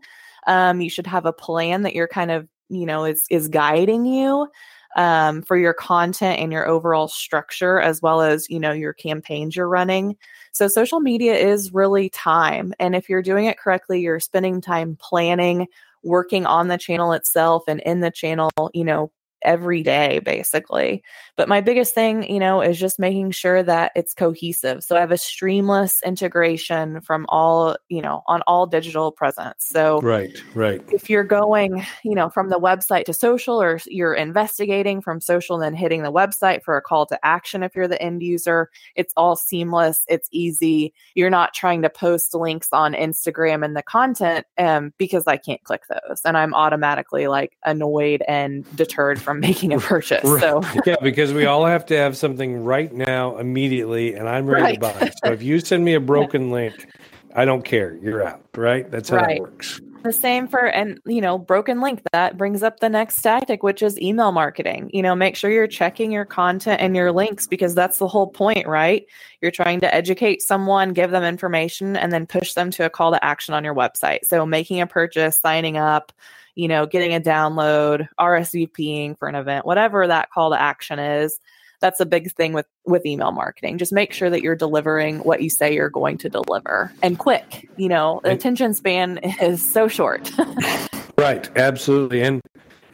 um, 0.47 0.81
you 0.81 0.91
should 0.91 1.07
have 1.07 1.27
a 1.27 1.33
plan 1.33 1.83
that 1.83 1.95
you're 1.95 2.09
kind 2.09 2.31
of 2.31 2.49
you 2.69 2.87
know 2.87 3.05
is 3.05 3.25
is 3.31 3.49
guiding 3.49 4.07
you 4.07 4.49
um, 4.97 5.43
for 5.43 5.57
your 5.57 5.75
content 5.75 6.41
and 6.41 6.53
your 6.53 6.67
overall 6.67 7.09
structure 7.09 7.81
as 7.81 8.03
well 8.03 8.21
as 8.23 8.49
you 8.49 8.59
know 8.59 8.73
your 8.73 8.93
campaigns 8.93 9.57
you're 9.57 9.69
running. 9.69 10.17
So 10.53 10.69
social 10.69 11.01
media 11.01 11.35
is 11.35 11.73
really 11.73 12.11
time 12.11 12.75
and 12.79 12.95
if 12.97 13.09
you're 13.09 13.23
doing 13.23 13.47
it 13.47 13.59
correctly 13.59 14.01
you're 14.01 14.21
spending 14.21 14.61
time 14.61 14.97
planning 15.01 15.67
working 16.03 16.47
on 16.47 16.69
the 16.69 16.79
channel 16.79 17.13
itself 17.13 17.65
and 17.69 17.81
in 17.81 18.01
the 18.01 18.11
channel 18.11 18.51
you 18.73 18.85
know 18.85 19.13
every 19.43 19.83
day 19.83 20.21
basically. 20.21 21.03
But 21.37 21.49
my 21.49 21.61
biggest 21.61 21.95
thing 21.95 22.31
you 22.31 22.39
know 22.39 22.61
is 22.61 22.79
just 22.79 22.99
making 22.99 23.31
sure 23.33 23.63
that 23.63 23.93
it's 23.95 24.15
cohesive. 24.15 24.83
So 24.85 24.97
i 24.97 25.01
have 25.01 25.11
a 25.11 25.15
streamless 25.15 26.03
integration 26.05 27.01
from 27.01 27.27
all 27.29 27.77
you 27.89 28.03
know 28.03 28.23
on 28.27 28.43
all 28.43 28.67
digital 28.67 29.13
presence. 29.13 29.65
So 29.65 30.01
right 30.01 30.37
right. 30.55 30.83
if 30.93 31.09
you're 31.09 31.25
going 31.25 31.85
you 32.05 32.15
know 32.15 32.29
from 32.31 32.51
the 32.51 32.59
website 32.59 33.05
to 33.05 33.13
social 33.13 33.61
or 33.61 33.79
you're 33.87 34.15
investigating 34.15 35.01
from 35.01 35.21
social 35.21 35.57
and 35.57 35.65
then 35.65 35.75
hitting 35.75 36.03
the 36.03 36.13
website 36.13 36.63
for 36.63 36.77
a 36.77 36.83
call 36.83 37.07
to 37.07 37.19
action 37.25 37.63
if 37.63 37.75
you're 37.75 37.89
the 37.89 38.01
end 38.03 38.23
user 38.23 38.69
it's 38.95 39.13
all 39.17 39.37
seamless 39.37 40.01
it's 40.09 40.29
easy. 40.33 40.93
You're 41.15 41.31
not 41.31 41.55
trying 41.55 41.83
to 41.83 41.91
post 41.91 42.35
links 42.35 42.69
on 42.73 42.95
instagram 42.95 43.65
and 43.65 43.77
the 43.77 43.83
content 43.83 44.47
um, 44.59 44.93
because 44.99 45.27
i 45.27 45.37
can't 45.37 45.63
click 45.65 45.83
those 45.89 46.21
and 46.25 46.37
i'm 46.37 46.55
automatically 46.55 47.27
like 47.27 47.57
annoyed 47.65 48.23
and 48.29 48.65
deterred 48.77 49.21
from 49.21 49.30
from 49.31 49.39
making 49.39 49.73
a 49.73 49.79
purchase. 49.79 50.23
So 50.23 50.61
yeah, 50.87 50.97
because 51.01 51.33
we 51.33 51.47
all 51.47 51.65
have 51.65 51.87
to 51.87 51.97
have 51.97 52.17
something 52.17 52.65
right 52.65 52.93
now, 52.93 53.39
immediately, 53.39 54.15
and 54.15 54.29
I'm 54.29 54.45
ready 54.45 54.63
right. 54.63 54.75
to 54.75 54.81
buy. 54.81 55.13
So 55.25 55.33
if 55.33 55.41
you 55.41 55.61
send 55.61 55.85
me 55.85 55.95
a 55.95 56.01
broken 56.15 56.51
link, 56.51 56.89
I 57.37 57.45
don't 57.45 57.65
care. 57.65 57.97
You're 58.03 58.27
out. 58.27 58.43
Right? 58.57 58.91
That's 58.91 59.09
how 59.09 59.19
right. 59.19 59.37
it 59.37 59.43
works. 59.43 59.81
The 60.03 60.13
same 60.13 60.49
for 60.49 60.67
and 60.67 60.99
you 61.05 61.21
know 61.21 61.39
broken 61.39 61.83
link 61.83 62.03
that 62.13 62.39
brings 62.39 62.63
up 62.63 62.81
the 62.81 62.89
next 62.89 63.21
tactic 63.21 63.63
which 63.63 63.83
is 63.83 64.01
email 64.01 64.33
marketing. 64.33 64.91
You 64.93 65.03
know, 65.03 65.15
make 65.15 65.37
sure 65.37 65.51
you're 65.51 65.67
checking 65.69 66.11
your 66.11 66.25
content 66.25 66.81
and 66.81 66.97
your 66.97 67.13
links 67.13 67.47
because 67.47 67.75
that's 67.75 67.99
the 67.99 68.09
whole 68.09 68.27
point, 68.27 68.67
right? 68.67 69.05
You're 69.43 69.53
trying 69.53 69.79
to 69.81 69.95
educate 69.95 70.43
someone, 70.43 70.95
give 70.95 71.13
them 71.13 71.23
information 71.23 71.97
and 71.97 72.13
then 72.13 72.27
push 72.27 72.55
them 72.55 72.71
to 72.73 72.87
a 72.87 72.91
call 72.91 73.13
to 73.13 73.25
action 73.25 73.55
on 73.55 73.63
your 73.63 73.75
website. 73.75 74.25
So 74.25 74.45
making 74.45 74.81
a 74.81 74.87
purchase, 74.87 75.39
signing 75.39 75.77
up, 75.77 76.13
you 76.61 76.69
know, 76.69 76.85
getting 76.85 77.15
a 77.15 77.21
download, 77.21 78.07
RSVPing 78.21 79.19
for 79.19 79.29
an 79.29 79.35
event, 79.35 79.65
whatever 79.65 80.07
that 80.07 80.31
call 80.31 80.51
to 80.51 80.61
action 80.61 80.99
is. 80.99 81.39
That's 81.81 82.01
a 82.01 82.05
big 82.05 82.31
thing 82.33 82.53
with 82.53 82.67
with 82.85 83.07
email 83.07 83.33
marketing. 83.33 83.79
Just 83.79 83.95
make 83.95 84.13
sure 84.13 84.29
that 84.29 84.43
you're 84.43 84.57
delivering 84.57 85.21
what 85.21 85.41
you 85.41 85.49
say 85.49 85.73
you're 85.73 85.89
going 85.89 86.19
to 86.19 86.29
deliver 86.29 86.93
and 87.03 87.19
quick. 87.19 87.71
You 87.79 87.89
know, 87.89 88.21
the 88.23 88.33
attention 88.33 88.75
span 88.75 89.17
is 89.41 89.67
so 89.67 89.89
short. 89.89 90.31
right, 91.17 91.49
absolutely. 91.57 92.21
And 92.21 92.43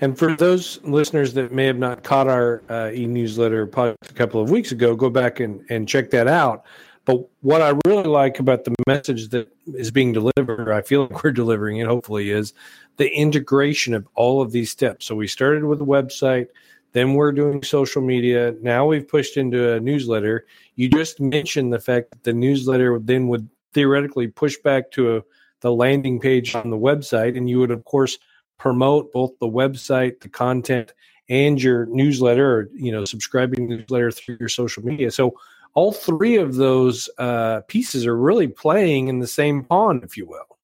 and 0.01 0.17
for 0.17 0.37
those 0.37 0.81
listeners 0.85 1.35
that 1.35 1.53
may 1.53 1.65
have 1.65 1.79
not 1.79 2.05
caught 2.05 2.29
our 2.29 2.63
uh, 2.69 2.93
e-newsletter 2.95 3.63
a 3.63 3.97
couple 4.15 4.41
of 4.41 4.49
weeks 4.49 4.71
ago, 4.71 4.95
go 4.95 5.11
back 5.11 5.41
and, 5.41 5.65
and 5.71 5.89
check 5.89 6.11
that 6.11 6.29
out. 6.29 6.65
But 7.07 7.25
what 7.41 7.63
I 7.63 7.73
really 7.87 8.09
like 8.09 8.41
about 8.41 8.65
the 8.65 8.75
message 8.87 9.29
that 9.29 9.49
is 9.75 9.93
being 9.93 10.13
delivered, 10.13 10.71
I 10.73 10.83
feel 10.83 11.03
like 11.03 11.23
we're 11.23 11.31
delivering 11.31 11.79
it, 11.79 11.87
hopefully, 11.87 12.31
is 12.31 12.53
the 12.97 13.09
integration 13.11 13.95
of 13.95 14.07
all 14.17 14.43
of 14.43 14.51
these 14.51 14.73
steps. 14.73 15.07
So 15.07 15.15
we 15.15 15.29
started 15.29 15.65
with 15.65 15.81
a 15.81 15.85
website, 15.85 16.49
then 16.93 17.15
we're 17.15 17.31
doing 17.33 17.63
social 17.63 18.03
media. 18.03 18.55
Now 18.61 18.87
we've 18.87 19.07
pushed 19.07 19.37
into 19.37 19.75
a 19.75 19.81
newsletter. 19.81 20.47
You 20.75 20.89
just 20.89 21.21
mentioned 21.21 21.73
the 21.73 21.79
fact 21.79 22.11
that 22.11 22.25
the 22.25 22.33
newsletter 22.33 22.99
then 22.99 23.29
would 23.29 23.49
theoretically 23.73 24.27
push 24.27 24.57
back 24.57 24.91
to 24.93 25.19
a, 25.19 25.23
the 25.61 25.73
landing 25.73 26.19
page 26.19 26.57
on 26.57 26.71
the 26.71 26.77
website, 26.77 27.37
and 27.37 27.49
you 27.49 27.61
would, 27.61 27.71
of 27.71 27.85
course, 27.85 28.19
promote 28.59 29.13
both 29.13 29.39
the 29.39 29.47
website, 29.47 30.21
the 30.21 30.29
content, 30.29 30.93
and 31.29 31.63
your 31.63 31.87
newsletter, 31.87 32.51
or 32.51 32.69
you 32.75 32.91
know, 32.91 33.05
subscribing 33.05 33.69
newsletter 33.69 34.11
through 34.11 34.39
your 34.41 34.49
social 34.49 34.85
media. 34.85 35.11
So 35.11 35.35
all 35.77 35.93
three 35.93 36.37
of 36.37 36.57
those 36.57 37.09
uh, 37.19 37.61
pieces 37.69 38.07
are 38.07 38.17
really 38.17 38.49
playing 38.49 39.09
in 39.09 39.21
the 39.21 39.27
same 39.27 39.63
pond, 39.63 40.03
if 40.03 40.17
you 40.17 40.27
will. 40.27 40.57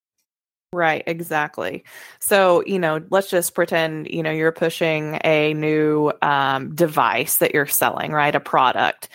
Right, 0.73 1.05
exactly. 1.07 1.85
So, 2.19 2.65
you 2.65 2.79
know, 2.79 3.05
let's 3.11 3.29
just 3.29 3.55
pretend, 3.55 4.09
you 4.09 4.23
know, 4.23 4.31
you're 4.31 4.53
pushing 4.53 5.21
a 5.23 5.53
new 5.53 6.13
um, 6.23 6.75
device 6.75 7.37
that 7.39 7.53
you're 7.53 7.67
selling, 7.67 8.13
right? 8.13 8.35
A 8.35 8.41
product. 8.41 9.11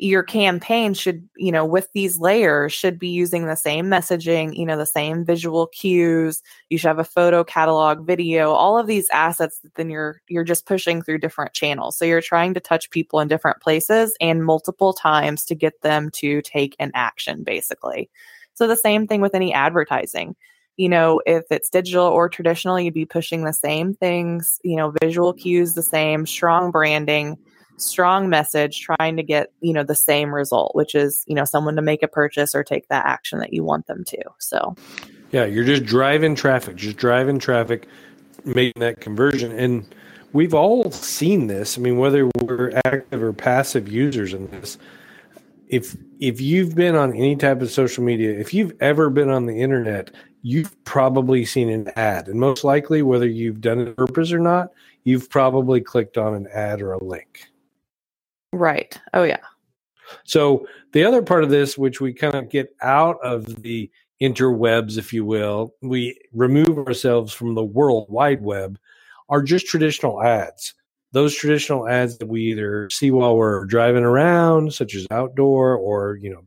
Your 0.00 0.22
campaign 0.22 0.94
should, 0.94 1.28
you 1.36 1.50
know, 1.50 1.64
with 1.64 1.92
these 1.92 2.18
layers, 2.18 2.72
should 2.72 2.98
be 2.98 3.08
using 3.08 3.46
the 3.46 3.56
same 3.56 3.86
messaging, 3.86 4.56
you 4.56 4.64
know, 4.64 4.76
the 4.76 4.86
same 4.86 5.24
visual 5.24 5.66
cues. 5.66 6.40
You 6.70 6.78
should 6.78 6.86
have 6.86 7.00
a 7.00 7.04
photo 7.04 7.42
catalog, 7.42 8.06
video, 8.06 8.52
all 8.52 8.78
of 8.78 8.86
these 8.86 9.08
assets 9.10 9.58
that 9.60 9.74
then 9.74 9.90
you're 9.90 10.22
you're 10.28 10.44
just 10.44 10.66
pushing 10.66 11.02
through 11.02 11.18
different 11.18 11.52
channels. 11.52 11.96
So 11.96 12.04
you're 12.04 12.20
trying 12.22 12.54
to 12.54 12.60
touch 12.60 12.90
people 12.90 13.18
in 13.20 13.28
different 13.28 13.60
places 13.60 14.16
and 14.20 14.44
multiple 14.44 14.92
times 14.92 15.44
to 15.46 15.56
get 15.56 15.80
them 15.82 16.10
to 16.12 16.42
take 16.42 16.76
an 16.78 16.92
action, 16.94 17.42
basically. 17.42 18.08
So 18.54 18.66
the 18.68 18.76
same 18.76 19.06
thing 19.08 19.20
with 19.20 19.34
any 19.34 19.52
advertising 19.52 20.36
you 20.78 20.88
know, 20.88 21.20
if 21.26 21.44
it's 21.50 21.68
digital 21.68 22.06
or 22.06 22.28
traditional, 22.28 22.78
you'd 22.78 22.94
be 22.94 23.04
pushing 23.04 23.42
the 23.42 23.52
same 23.52 23.94
things, 23.94 24.60
you 24.62 24.76
know, 24.76 24.94
visual 25.02 25.32
cues 25.32 25.74
the 25.74 25.82
same, 25.82 26.24
strong 26.24 26.70
branding, 26.70 27.36
strong 27.78 28.28
message, 28.28 28.80
trying 28.80 29.16
to 29.16 29.22
get, 29.22 29.52
you 29.60 29.72
know, 29.72 29.84
the 29.84 29.94
same 29.94 30.34
result, 30.34 30.74
which 30.74 30.94
is, 30.94 31.24
you 31.26 31.34
know, 31.34 31.44
someone 31.44 31.76
to 31.76 31.82
make 31.82 32.02
a 32.02 32.08
purchase 32.08 32.54
or 32.54 32.62
take 32.62 32.88
that 32.88 33.06
action 33.06 33.38
that 33.38 33.52
you 33.52 33.64
want 33.64 33.86
them 33.86 34.04
to. 34.04 34.18
So, 34.38 34.74
yeah, 35.32 35.44
you're 35.44 35.64
just 35.64 35.84
driving 35.84 36.34
traffic, 36.34 36.76
just 36.76 36.96
driving 36.96 37.38
traffic, 37.38 37.86
making 38.44 38.80
that 38.80 39.00
conversion. 39.00 39.52
And 39.52 39.86
we've 40.32 40.54
all 40.54 40.90
seen 40.90 41.46
this. 41.46 41.78
I 41.78 41.80
mean, 41.80 41.98
whether 41.98 42.30
we're 42.40 42.72
active 42.84 43.22
or 43.22 43.32
passive 43.32 43.88
users 43.88 44.32
in 44.32 44.50
this, 44.50 44.78
if 45.68 45.96
if 46.18 46.40
you've 46.40 46.74
been 46.74 46.96
on 46.96 47.12
any 47.14 47.36
type 47.36 47.60
of 47.60 47.70
social 47.70 48.02
media, 48.02 48.38
if 48.38 48.54
you've 48.54 48.72
ever 48.80 49.10
been 49.10 49.28
on 49.28 49.46
the 49.46 49.60
internet, 49.60 50.10
you've 50.42 50.82
probably 50.84 51.44
seen 51.44 51.68
an 51.68 51.90
ad. 51.96 52.28
And 52.28 52.40
most 52.40 52.64
likely, 52.64 53.02
whether 53.02 53.26
you've 53.26 53.60
done 53.60 53.80
it 53.80 53.88
on 53.88 53.94
purpose 53.94 54.32
or 54.32 54.38
not, 54.38 54.70
you've 55.04 55.28
probably 55.30 55.80
clicked 55.80 56.16
on 56.16 56.34
an 56.34 56.46
ad 56.52 56.80
or 56.80 56.92
a 56.92 57.04
link. 57.04 57.47
Right. 58.52 58.98
Oh, 59.14 59.24
yeah. 59.24 59.40
So, 60.24 60.66
the 60.92 61.04
other 61.04 61.22
part 61.22 61.44
of 61.44 61.50
this, 61.50 61.76
which 61.76 62.00
we 62.00 62.14
kind 62.14 62.34
of 62.34 62.48
get 62.48 62.74
out 62.80 63.18
of 63.22 63.62
the 63.62 63.90
interwebs, 64.20 64.96
if 64.98 65.12
you 65.12 65.24
will, 65.24 65.74
we 65.82 66.18
remove 66.32 66.78
ourselves 66.78 67.32
from 67.32 67.54
the 67.54 67.64
world 67.64 68.06
wide 68.08 68.42
web, 68.42 68.78
are 69.28 69.42
just 69.42 69.66
traditional 69.66 70.22
ads. 70.22 70.74
Those 71.12 71.34
traditional 71.34 71.88
ads 71.88 72.18
that 72.18 72.26
we 72.26 72.42
either 72.42 72.90
see 72.90 73.10
while 73.10 73.36
we're 73.36 73.64
driving 73.66 74.04
around, 74.04 74.72
such 74.74 74.94
as 74.94 75.06
outdoor 75.10 75.74
or, 75.76 76.16
you 76.16 76.30
know, 76.30 76.44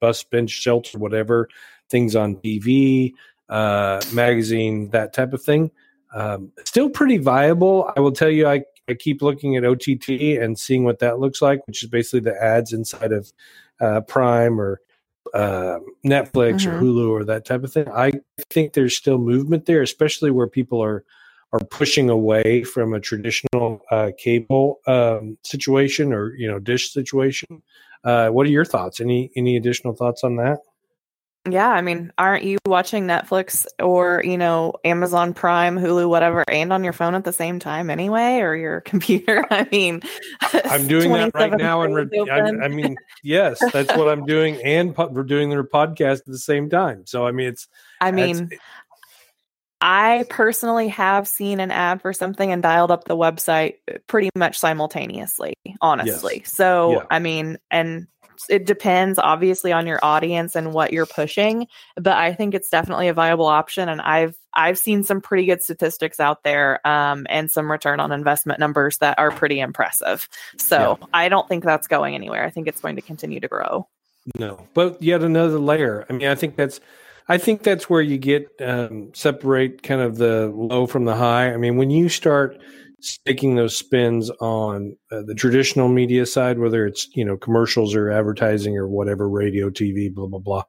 bus 0.00 0.22
bench 0.24 0.50
shelter, 0.50 0.98
whatever, 0.98 1.48
things 1.88 2.16
on 2.16 2.36
TV, 2.36 3.12
uh, 3.48 4.00
magazine, 4.12 4.90
that 4.90 5.12
type 5.12 5.32
of 5.32 5.42
thing. 5.42 5.70
Um, 6.14 6.50
still 6.64 6.90
pretty 6.90 7.18
viable. 7.18 7.92
I 7.96 8.00
will 8.00 8.12
tell 8.12 8.30
you, 8.30 8.48
I, 8.48 8.64
I 8.90 8.94
keep 8.94 9.22
looking 9.22 9.56
at 9.56 9.64
OTT 9.64 10.08
and 10.40 10.58
seeing 10.58 10.84
what 10.84 10.98
that 10.98 11.20
looks 11.20 11.40
like, 11.40 11.66
which 11.66 11.82
is 11.82 11.88
basically 11.88 12.20
the 12.20 12.42
ads 12.42 12.72
inside 12.72 13.12
of 13.12 13.32
uh, 13.80 14.00
Prime 14.02 14.60
or 14.60 14.80
uh, 15.32 15.78
Netflix 16.04 16.62
mm-hmm. 16.62 16.70
or 16.70 16.80
Hulu 16.80 17.10
or 17.10 17.24
that 17.24 17.44
type 17.44 17.62
of 17.62 17.72
thing. 17.72 17.88
I 17.88 18.12
think 18.50 18.72
there's 18.72 18.96
still 18.96 19.18
movement 19.18 19.66
there, 19.66 19.82
especially 19.82 20.30
where 20.30 20.48
people 20.48 20.82
are 20.82 21.04
are 21.52 21.60
pushing 21.60 22.08
away 22.08 22.62
from 22.62 22.94
a 22.94 23.00
traditional 23.00 23.82
uh, 23.90 24.10
cable 24.16 24.80
um, 24.86 25.36
situation 25.44 26.12
or 26.12 26.34
you 26.34 26.48
know 26.48 26.58
dish 26.58 26.92
situation. 26.92 27.62
Uh, 28.04 28.28
what 28.28 28.46
are 28.46 28.50
your 28.50 28.64
thoughts? 28.64 29.00
Any 29.00 29.30
any 29.36 29.56
additional 29.56 29.94
thoughts 29.94 30.24
on 30.24 30.36
that? 30.36 30.58
Yeah, 31.48 31.70
I 31.70 31.80
mean, 31.80 32.12
aren't 32.18 32.44
you 32.44 32.58
watching 32.66 33.06
Netflix 33.06 33.64
or, 33.82 34.22
you 34.22 34.36
know, 34.36 34.74
Amazon 34.84 35.32
Prime, 35.32 35.78
Hulu, 35.78 36.06
whatever, 36.06 36.44
and 36.48 36.70
on 36.70 36.84
your 36.84 36.92
phone 36.92 37.14
at 37.14 37.24
the 37.24 37.32
same 37.32 37.58
time 37.58 37.88
anyway, 37.88 38.40
or 38.40 38.54
your 38.54 38.80
computer? 38.82 39.46
I 39.50 39.66
mean, 39.72 40.02
I'm 40.52 40.86
doing 40.86 41.10
that 41.12 41.34
right 41.34 41.56
now. 41.56 41.80
And 41.80 41.94
re- 41.94 42.28
I, 42.30 42.64
I, 42.64 42.68
mean, 42.68 42.94
yes, 43.22 43.58
that's 43.72 43.96
what 43.96 44.08
I'm 44.08 44.26
doing. 44.26 44.58
And 44.70 44.94
po- 44.94 45.08
we're 45.08 45.22
doing 45.22 45.48
their 45.48 45.64
podcast 45.64 46.20
at 46.20 46.26
the 46.26 46.38
same 46.38 46.68
time. 46.68 47.06
So, 47.06 47.26
I 47.26 47.32
mean, 47.32 47.48
it's, 47.48 47.68
I 48.00 48.10
mean, 48.10 48.50
I 49.80 50.26
personally 50.28 50.88
have 50.88 51.26
seen 51.26 51.58
an 51.58 51.70
ad 51.70 52.02
for 52.02 52.12
something 52.12 52.52
and 52.52 52.62
dialed 52.62 52.90
up 52.90 53.04
the 53.04 53.16
website 53.16 53.76
pretty 54.06 54.28
much 54.36 54.58
simultaneously, 54.58 55.54
honestly. 55.80 56.40
Yes. 56.40 56.52
So, 56.52 56.92
yeah. 56.92 57.02
I 57.10 57.18
mean, 57.18 57.56
and 57.70 58.06
it 58.48 58.66
depends 58.66 59.18
obviously 59.18 59.72
on 59.72 59.86
your 59.86 59.98
audience 60.02 60.56
and 60.56 60.72
what 60.72 60.92
you're 60.92 61.06
pushing, 61.06 61.66
but 61.96 62.16
I 62.16 62.32
think 62.32 62.54
it's 62.54 62.68
definitely 62.68 63.08
a 63.08 63.14
viable 63.14 63.46
option. 63.46 63.88
And 63.88 64.00
I've 64.00 64.36
I've 64.54 64.78
seen 64.78 65.04
some 65.04 65.20
pretty 65.20 65.46
good 65.46 65.62
statistics 65.62 66.18
out 66.18 66.42
there 66.42 66.86
um, 66.86 67.26
and 67.28 67.50
some 67.50 67.70
return 67.70 68.00
on 68.00 68.12
investment 68.12 68.58
numbers 68.58 68.98
that 68.98 69.18
are 69.18 69.30
pretty 69.30 69.60
impressive. 69.60 70.28
So 70.56 70.98
yeah. 71.00 71.06
I 71.12 71.28
don't 71.28 71.48
think 71.48 71.64
that's 71.64 71.86
going 71.86 72.14
anywhere. 72.14 72.44
I 72.44 72.50
think 72.50 72.66
it's 72.66 72.80
going 72.80 72.96
to 72.96 73.02
continue 73.02 73.40
to 73.40 73.48
grow. 73.48 73.88
No, 74.38 74.66
but 74.74 75.02
yet 75.02 75.22
another 75.22 75.58
layer. 75.58 76.06
I 76.08 76.12
mean, 76.12 76.28
I 76.28 76.34
think 76.34 76.56
that's 76.56 76.80
I 77.28 77.38
think 77.38 77.62
that's 77.62 77.88
where 77.88 78.02
you 78.02 78.18
get 78.18 78.48
um, 78.60 79.14
separate 79.14 79.82
kind 79.82 80.00
of 80.00 80.16
the 80.16 80.52
low 80.54 80.86
from 80.86 81.04
the 81.04 81.14
high. 81.14 81.52
I 81.52 81.56
mean, 81.56 81.76
when 81.76 81.90
you 81.90 82.08
start 82.08 82.60
taking 83.26 83.54
those 83.54 83.76
spins 83.76 84.30
on 84.40 84.96
uh, 85.12 85.22
the 85.26 85.34
traditional 85.34 85.88
media 85.88 86.26
side, 86.26 86.58
whether 86.58 86.86
it's 86.86 87.08
you 87.14 87.24
know 87.24 87.36
commercials 87.36 87.94
or 87.94 88.10
advertising 88.10 88.76
or 88.76 88.88
whatever, 88.88 89.28
radio, 89.28 89.70
TV, 89.70 90.12
blah 90.12 90.26
blah 90.26 90.38
blah. 90.38 90.62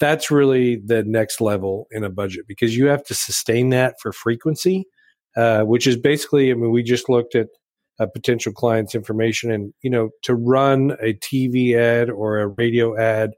That's 0.00 0.30
really 0.30 0.76
the 0.76 1.04
next 1.04 1.40
level 1.40 1.86
in 1.90 2.04
a 2.04 2.10
budget 2.10 2.46
because 2.48 2.76
you 2.76 2.86
have 2.86 3.04
to 3.04 3.14
sustain 3.14 3.70
that 3.70 3.94
for 4.00 4.12
frequency, 4.12 4.86
uh, 5.36 5.62
which 5.62 5.86
is 5.86 5.96
basically. 5.96 6.50
I 6.50 6.54
mean, 6.54 6.70
we 6.70 6.82
just 6.82 7.08
looked 7.08 7.34
at 7.34 7.48
a 7.98 8.06
potential 8.06 8.52
client's 8.52 8.94
information, 8.94 9.50
and 9.50 9.72
you 9.82 9.90
know, 9.90 10.10
to 10.22 10.34
run 10.34 10.92
a 11.02 11.14
TV 11.14 11.76
ad 11.76 12.10
or 12.10 12.38
a 12.38 12.48
radio 12.48 12.98
ad 12.98 13.32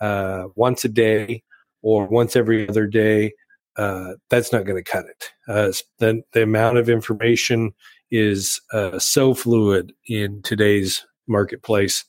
uh, 0.00 0.44
once 0.54 0.84
a 0.84 0.88
day 0.88 1.42
or 1.82 2.06
once 2.06 2.36
every 2.36 2.68
other 2.68 2.86
day 2.86 3.32
uh, 3.76 4.14
that's 4.30 4.52
not 4.52 4.64
going 4.64 4.82
to 4.82 4.90
cut 4.90 5.06
it. 5.06 5.30
Uh, 5.48 5.72
the, 5.98 6.22
the 6.32 6.42
amount 6.42 6.78
of 6.78 6.88
information 6.88 7.72
is 8.10 8.60
uh, 8.72 8.98
so 8.98 9.34
fluid 9.34 9.92
in 10.08 10.42
today's 10.42 11.04
marketplace. 11.26 12.04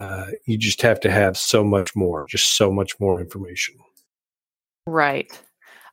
Uh, 0.00 0.26
you 0.46 0.58
just 0.58 0.82
have 0.82 1.00
to 1.00 1.10
have 1.10 1.36
so 1.36 1.64
much 1.64 1.96
more, 1.96 2.26
just 2.28 2.56
so 2.56 2.70
much 2.70 2.98
more 3.00 3.20
information. 3.20 3.74
Right. 4.86 5.30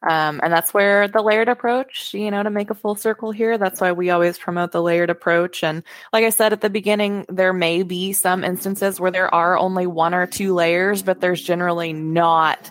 Um, 0.08 0.40
and 0.44 0.54
that's 0.54 0.74
where 0.74 1.08
the 1.08 1.22
layered 1.22 1.50
approach, 1.50 2.14
you 2.14 2.30
know, 2.30 2.44
to 2.44 2.52
make 2.52 2.70
a 2.70 2.76
full 2.76 2.96
circle 2.96 3.32
here, 3.32 3.58
that's 3.58 3.82
why 3.82 3.92
we 3.92 4.12
always 4.12 4.38
promote 4.38 4.72
the 4.72 4.82
layered 4.82 5.10
approach. 5.10 5.64
And 5.64 5.82
like 6.14 6.24
I 6.24 6.30
said 6.30 6.54
at 6.54 6.62
the 6.62 6.70
beginning, 6.70 7.26
there 7.28 7.54
may 7.54 7.82
be 7.82 8.14
some 8.14 8.44
instances 8.44 9.00
where 9.00 9.10
there 9.10 9.34
are 9.34 9.58
only 9.58 9.88
one 9.88 10.14
or 10.14 10.28
two 10.28 10.54
layers, 10.54 11.02
but 11.02 11.22
there's 11.22 11.42
generally 11.42 11.92
not 11.92 12.70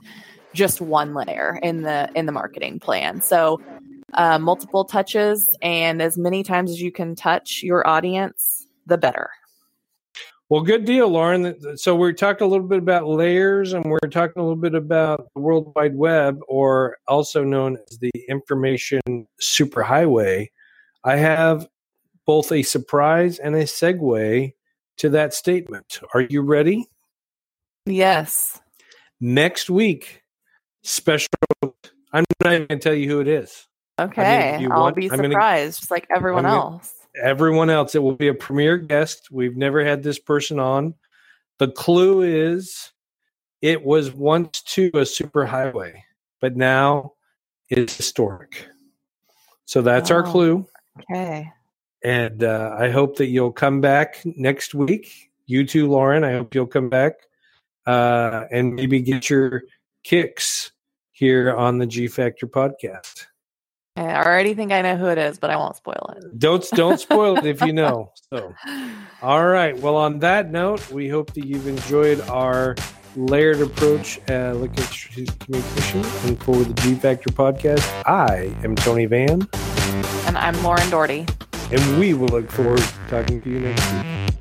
just 0.54 0.80
one 0.80 1.12
layer 1.14 1.58
in 1.62 1.82
the 1.82 2.10
in 2.14 2.26
the 2.26 2.32
marketing 2.32 2.80
plan. 2.80 3.20
So 3.20 3.60
uh, 4.14 4.38
multiple 4.38 4.84
touches 4.84 5.50
and 5.60 6.00
as 6.00 6.16
many 6.16 6.42
times 6.42 6.70
as 6.70 6.80
you 6.80 6.92
can 6.92 7.14
touch 7.14 7.62
your 7.62 7.86
audience, 7.86 8.66
the 8.86 8.96
better. 8.96 9.30
Well, 10.50 10.60
good 10.60 10.84
deal, 10.84 11.08
Lauren. 11.08 11.76
So 11.76 11.96
we're 11.96 12.12
talking 12.12 12.46
a 12.46 12.50
little 12.50 12.68
bit 12.68 12.78
about 12.78 13.08
layers, 13.08 13.72
and 13.72 13.84
we're 13.86 13.98
talking 14.10 14.40
a 14.40 14.42
little 14.42 14.60
bit 14.60 14.74
about 14.74 15.26
the 15.34 15.40
World 15.40 15.72
Wide 15.74 15.96
Web, 15.96 16.38
or 16.46 16.98
also 17.08 17.42
known 17.42 17.78
as 17.90 17.98
the 17.98 18.10
information 18.28 19.00
superhighway. 19.40 20.48
I 21.02 21.16
have 21.16 21.66
both 22.26 22.52
a 22.52 22.62
surprise 22.62 23.38
and 23.38 23.54
a 23.54 23.64
segue 23.64 24.52
to 24.98 25.08
that 25.08 25.34
statement. 25.34 26.00
Are 26.12 26.20
you 26.20 26.42
ready? 26.42 26.86
Yes. 27.86 28.60
Next 29.20 29.70
week, 29.70 30.23
special. 30.84 31.28
I'm 32.12 32.24
not 32.42 32.52
even 32.52 32.66
going 32.66 32.68
to 32.68 32.78
tell 32.78 32.94
you 32.94 33.08
who 33.08 33.20
it 33.20 33.28
is. 33.28 33.66
Okay, 33.98 34.54
I 34.54 34.58
mean, 34.58 34.72
I'll 34.72 34.82
want, 34.82 34.96
be 34.96 35.08
surprised, 35.08 35.32
gonna, 35.32 35.66
just 35.66 35.90
like 35.90 36.06
everyone 36.14 36.44
gonna, 36.44 36.56
else. 36.56 36.92
Everyone 37.20 37.70
else, 37.70 37.94
it 37.94 38.02
will 38.02 38.16
be 38.16 38.28
a 38.28 38.34
premier 38.34 38.76
guest. 38.76 39.28
We've 39.30 39.56
never 39.56 39.84
had 39.84 40.02
this 40.02 40.18
person 40.18 40.58
on. 40.58 40.94
The 41.58 41.68
clue 41.68 42.22
is, 42.22 42.90
it 43.62 43.84
was 43.84 44.12
once 44.12 44.62
to 44.62 44.90
a 44.94 45.06
super 45.06 45.46
highway, 45.46 46.04
but 46.40 46.56
now 46.56 47.12
is 47.70 47.96
historic. 47.96 48.66
So 49.64 49.80
that's 49.80 50.10
oh, 50.10 50.16
our 50.16 50.22
clue. 50.24 50.66
Okay. 51.00 51.50
And 52.02 52.42
uh, 52.42 52.76
I 52.76 52.90
hope 52.90 53.16
that 53.16 53.26
you'll 53.26 53.52
come 53.52 53.80
back 53.80 54.20
next 54.24 54.74
week. 54.74 55.30
You 55.46 55.64
too, 55.64 55.88
Lauren. 55.88 56.24
I 56.24 56.32
hope 56.32 56.54
you'll 56.54 56.66
come 56.66 56.88
back 56.88 57.14
uh, 57.86 58.44
and 58.50 58.74
maybe 58.74 59.00
get 59.00 59.30
your 59.30 59.62
kicks 60.02 60.72
here 61.14 61.54
on 61.54 61.78
the 61.78 61.86
G 61.86 62.08
Factor 62.08 62.46
podcast. 62.46 63.26
I 63.96 64.16
already 64.16 64.54
think 64.54 64.72
I 64.72 64.82
know 64.82 64.96
who 64.96 65.06
it 65.06 65.18
is, 65.18 65.38
but 65.38 65.50
I 65.50 65.56
won't 65.56 65.76
spoil 65.76 66.14
it. 66.16 66.38
Don't 66.38 66.68
don't 66.72 66.98
spoil 66.98 67.38
it 67.38 67.46
if 67.46 67.60
you 67.62 67.72
know. 67.72 68.12
So, 68.32 68.52
all 69.22 69.46
right. 69.46 69.78
Well, 69.78 69.96
on 69.96 70.18
that 70.18 70.50
note, 70.50 70.90
we 70.90 71.08
hope 71.08 71.32
that 71.34 71.46
you've 71.46 71.68
enjoyed 71.68 72.20
our 72.22 72.74
layered 73.14 73.60
approach 73.60 74.18
uh, 74.28 74.52
look 74.54 74.76
at 74.76 74.84
strategic 74.86 75.38
communication. 75.38 76.04
And 76.26 76.42
for 76.42 76.56
the 76.56 76.74
G 76.82 76.96
Factor 76.96 77.30
podcast, 77.30 77.88
I 78.04 78.52
am 78.64 78.74
Tony 78.74 79.06
Van, 79.06 79.46
and 80.26 80.36
I'm 80.36 80.60
Lauren 80.64 80.90
Doherty, 80.90 81.24
and 81.70 82.00
we 82.00 82.14
will 82.14 82.28
look 82.28 82.50
forward 82.50 82.78
to 82.78 82.94
talking 83.08 83.40
to 83.42 83.48
you 83.48 83.60
next 83.60 83.92
week. 83.92 84.34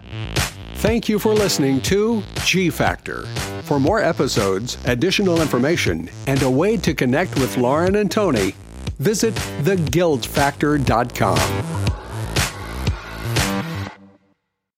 Thank 0.83 1.07
you 1.07 1.17
for 1.17 1.33
listening 1.33 1.79
to 1.83 2.21
G 2.43 2.69
Factor. 2.69 3.25
For 3.63 3.79
more 3.79 4.01
episodes, 4.01 4.77
additional 4.83 5.41
information, 5.41 6.09
and 6.27 6.43
a 6.43 6.49
way 6.49 6.75
to 6.75 6.93
connect 6.93 7.35
with 7.35 7.55
Lauren 7.55 7.95
and 7.95 8.11
Tony, 8.11 8.53
visit 8.99 9.33
theguildfactor.com. 9.63 12.02